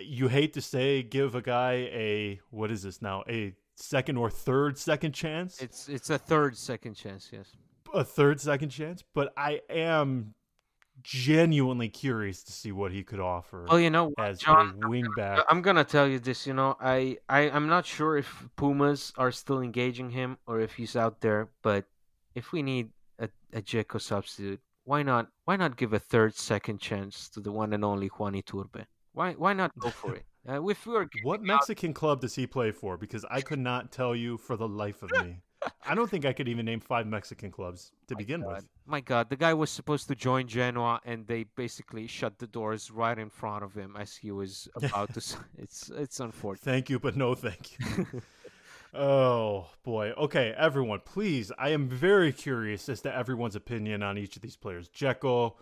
[0.00, 4.30] you hate to say give a guy a what is this now a second or
[4.30, 7.52] third second chance it's it's a third second chance yes
[7.94, 10.34] a third second chance but i am
[11.02, 15.44] genuinely curious to see what he could offer Well, you know, as John, a wingback.
[15.50, 16.46] I'm gonna tell you this.
[16.46, 20.72] You know, I, I I'm not sure if Pumas are still engaging him or if
[20.74, 21.50] he's out there.
[21.62, 21.84] But
[22.34, 26.80] if we need a a Dzeko substitute, why not why not give a third second
[26.80, 28.86] chance to the one and only Juan Iturbe?
[29.16, 30.24] Why why not go for it?
[30.46, 32.98] Uh, if we were What giving out- Mexican club does he play for?
[32.98, 35.38] Because I could not tell you for the life of me.
[35.84, 38.56] I don't think I could even name five Mexican clubs to begin God.
[38.56, 38.68] with.
[38.84, 42.90] My God, the guy was supposed to join Genoa, and they basically shut the doors
[42.90, 45.20] right in front of him as he was about to.
[45.58, 46.64] It's it's unfortunate.
[46.70, 48.06] Thank you, but no thank you.
[48.94, 50.10] oh boy.
[50.18, 51.50] Okay, everyone, please.
[51.58, 54.88] I am very curious as to everyone's opinion on each of these players.
[54.90, 55.54] Dzeko,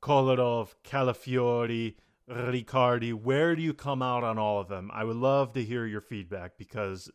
[0.00, 1.94] Kolarov, Calafiori,
[2.28, 3.12] Riccardi.
[3.12, 4.90] Where do you come out on all of them?
[4.92, 7.10] I would love to hear your feedback because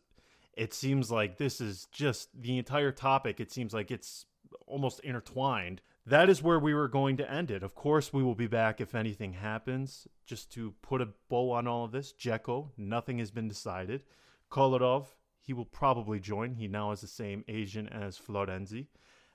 [0.56, 3.40] it seems like this is just the entire topic.
[3.40, 4.26] It seems like it's
[4.66, 5.80] almost intertwined.
[6.06, 7.62] That is where we were going to end it.
[7.62, 10.08] Of course, we will be back if anything happens.
[10.26, 14.02] Just to put a bow on all of this, Dzeko, nothing has been decided.
[14.50, 15.06] Kolarov,
[15.40, 16.54] he will probably join.
[16.54, 18.86] He now is the same agent as Florenzi.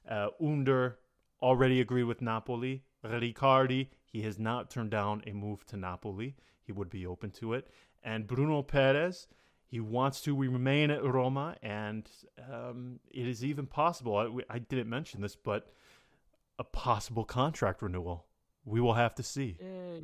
[0.10, 0.98] Uh, Under
[1.42, 2.84] already agreed with Napoli.
[3.04, 6.36] Riccardi, he has not turned down a move to Napoli.
[6.64, 7.68] He would be open to it.
[8.04, 9.28] And Bruno Peres,
[9.66, 12.08] he wants to remain at Roma, and
[12.52, 14.18] um, it is even possible.
[14.18, 15.72] I, I didn't mention this, but
[16.60, 18.26] a possible contract renewal.
[18.66, 19.58] We will have to see.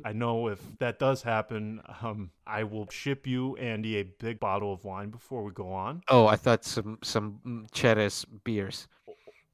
[0.04, 4.72] I know if that does happen, um, I will ship you, Andy, a big bottle
[4.72, 6.02] of wine before we go on.
[6.08, 8.86] Oh, I thought some some mm, Cheres beers.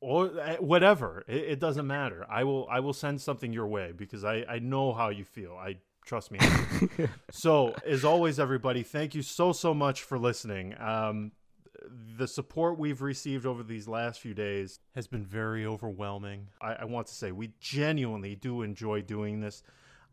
[0.01, 2.27] Or uh, whatever it, it doesn't matter.
[2.29, 5.53] I will i will send something your way because i i know how you feel.
[5.53, 6.39] I trust me
[7.33, 10.75] so as always everybody thank you so so much for listening.
[10.79, 11.33] Um
[12.17, 16.49] the support we've received over these last few days has been very overwhelming.
[16.61, 19.63] I, I want to say we genuinely do enjoy doing this.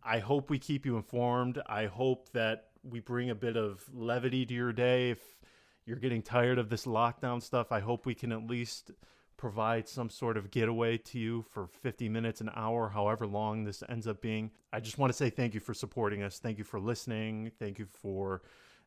[0.04, 1.62] I hope we keep you informed.
[1.66, 5.20] I hope that we bring a bit of levity to your day if
[5.86, 7.72] you're getting tired of this lockdown stuff.
[7.72, 8.92] I hope we can at least
[9.38, 13.84] provide some sort of getaway to you for 50 minutes, an hour, however long this
[13.90, 14.52] ends up being.
[14.72, 16.40] I just want to say thank you for supporting us.
[16.40, 17.52] Thank you for listening.
[17.60, 18.42] Thank you for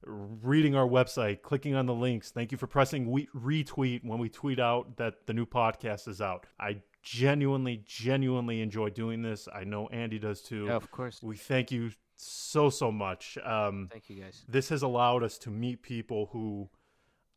[0.04, 2.30] reading our website, clicking on the links.
[2.30, 6.20] Thank you for pressing we- retweet when we tweet out that the new podcast is
[6.20, 6.46] out.
[6.60, 9.48] I genuinely, genuinely enjoy doing this.
[9.52, 10.66] I know Andy does too.
[10.66, 11.22] Yeah, of course.
[11.22, 13.38] We thank you so, so much.
[13.44, 14.44] Um, Thank you, guys.
[14.48, 16.68] this has allowed us to meet people who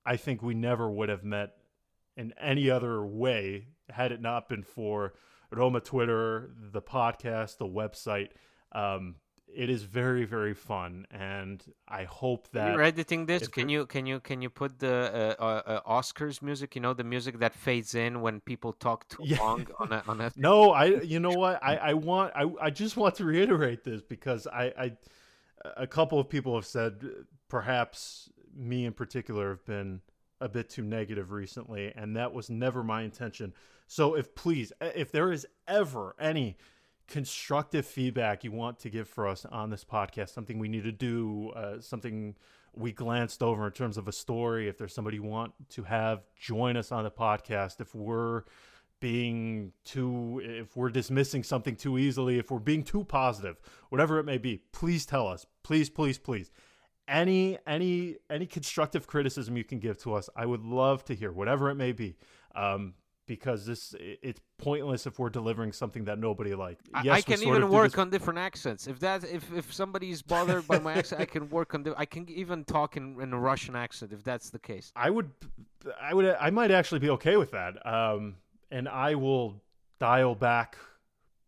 [0.05, 1.51] I think we never would have met
[2.19, 5.13] in any other way had it not been for
[5.51, 8.29] Roma Twitter, the podcast, the website.
[8.71, 9.15] Um,
[9.47, 11.57] it is very, very fun, and
[11.87, 13.47] I hope that You're editing this.
[13.47, 16.75] Can you can you can you put the uh, uh, uh, Oscars music?
[16.75, 19.39] You know the music that fades in when people talk too Yeah.
[19.41, 20.31] long on a on a.
[20.49, 20.85] No, I.
[21.13, 21.55] You know what?
[21.63, 21.73] I.
[21.77, 22.31] I want.
[22.35, 22.43] I.
[22.61, 24.65] I just want to reiterate this because I.
[24.85, 24.87] I.
[25.75, 26.93] A couple of people have said,
[27.49, 30.01] perhaps me in particular, have been
[30.41, 33.53] a bit too negative recently, and that was never my intention.
[33.87, 36.57] So, if please, if there is ever any
[37.07, 40.91] constructive feedback you want to give for us on this podcast, something we need to
[40.91, 42.35] do, uh, something
[42.73, 46.21] we glanced over in terms of a story, if there's somebody you want to have
[46.39, 48.43] join us on the podcast, if we're
[48.99, 53.57] being too if we're dismissing something too easily if we're being too positive
[53.89, 56.51] whatever it may be please tell us please please please
[57.09, 61.31] any any any constructive criticism you can give to us i would love to hear
[61.31, 62.15] whatever it may be
[62.55, 62.93] um
[63.25, 67.43] because this it's pointless if we're delivering something that nobody liked I- yes I can
[67.43, 68.87] even work on different accents.
[68.87, 71.93] If that if if somebody's bothered by my accent, I can work on the.
[71.95, 74.91] I can even talk in, in a Russian accent if that's the case.
[74.95, 75.29] I would,
[76.01, 77.85] I would, I might actually be okay with that.
[77.85, 78.37] Um,
[78.71, 79.61] and I will
[79.99, 80.77] dial back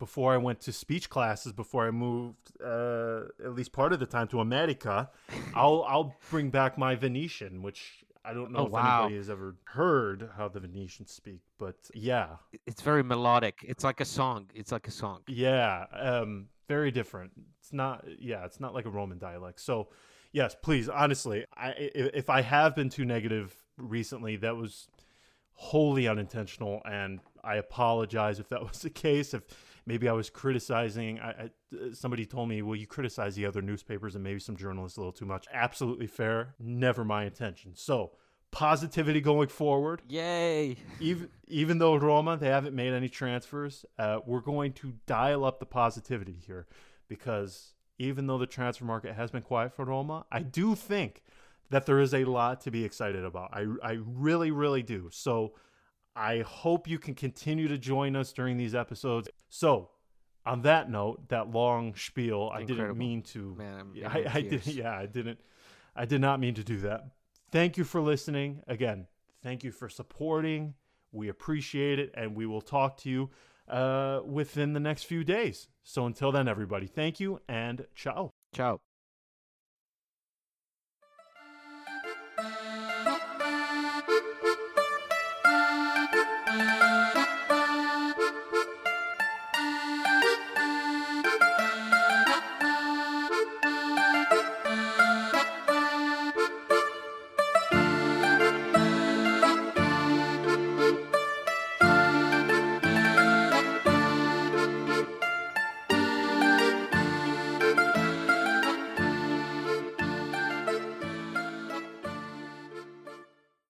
[0.05, 1.51] before I went to speech classes.
[1.53, 4.95] Before I moved, uh, at least part of the time to America,
[5.53, 7.81] I'll I'll bring back my Venetian, which
[8.25, 9.03] I don't know Oh, if wow.
[9.03, 9.49] anybody has ever
[9.79, 12.29] heard how the Venetians speak, but yeah,
[12.69, 13.55] It's very melodic.
[13.71, 14.41] It's like a song.
[14.59, 15.19] It's like a song.
[15.27, 17.31] yeah, um, very different.
[17.59, 19.59] It's not, yeah, it's not like a Roman dialect.
[19.59, 19.89] So,
[20.31, 21.91] yes, please, honestly, I, i-
[22.21, 23.47] if I have been too negative
[23.77, 24.87] recently, that was
[25.53, 29.33] wholly unintentional, and I apologize if that was the case.
[29.33, 29.43] If
[29.85, 31.49] maybe I was criticizing, I, I,
[31.93, 35.11] somebody told me, "Well, you criticize the other newspapers and maybe some journalists a little
[35.13, 36.55] too much." Absolutely fair.
[36.59, 37.71] Never my intention.
[37.75, 38.11] So.
[38.53, 40.75] Positivity going forward Yay!
[40.99, 45.61] even even though Roma they haven't made any transfers, uh, we're going to dial up
[45.61, 46.67] the positivity here
[47.07, 51.23] because even though the transfer market has been quiet for Roma, I do think
[51.69, 53.51] that there is a lot to be excited about.
[53.53, 55.07] I I really really do.
[55.13, 55.53] So
[56.15, 59.29] I hope you can continue to join us during these episodes.
[59.49, 59.89] So
[60.45, 63.55] on that note, that long spiel, I didn't mean to.
[63.55, 64.67] Man, I'm Yeah, I, I did.
[64.67, 65.39] Yeah, I didn't.
[65.95, 67.05] I did not mean to do that.
[67.51, 68.61] Thank you for listening.
[68.67, 69.07] Again,
[69.43, 70.73] thank you for supporting.
[71.11, 73.29] We appreciate it, and we will talk to you
[73.67, 75.67] uh, within the next few days.
[75.83, 78.31] So until then, everybody, thank you and ciao.
[78.55, 78.79] Ciao.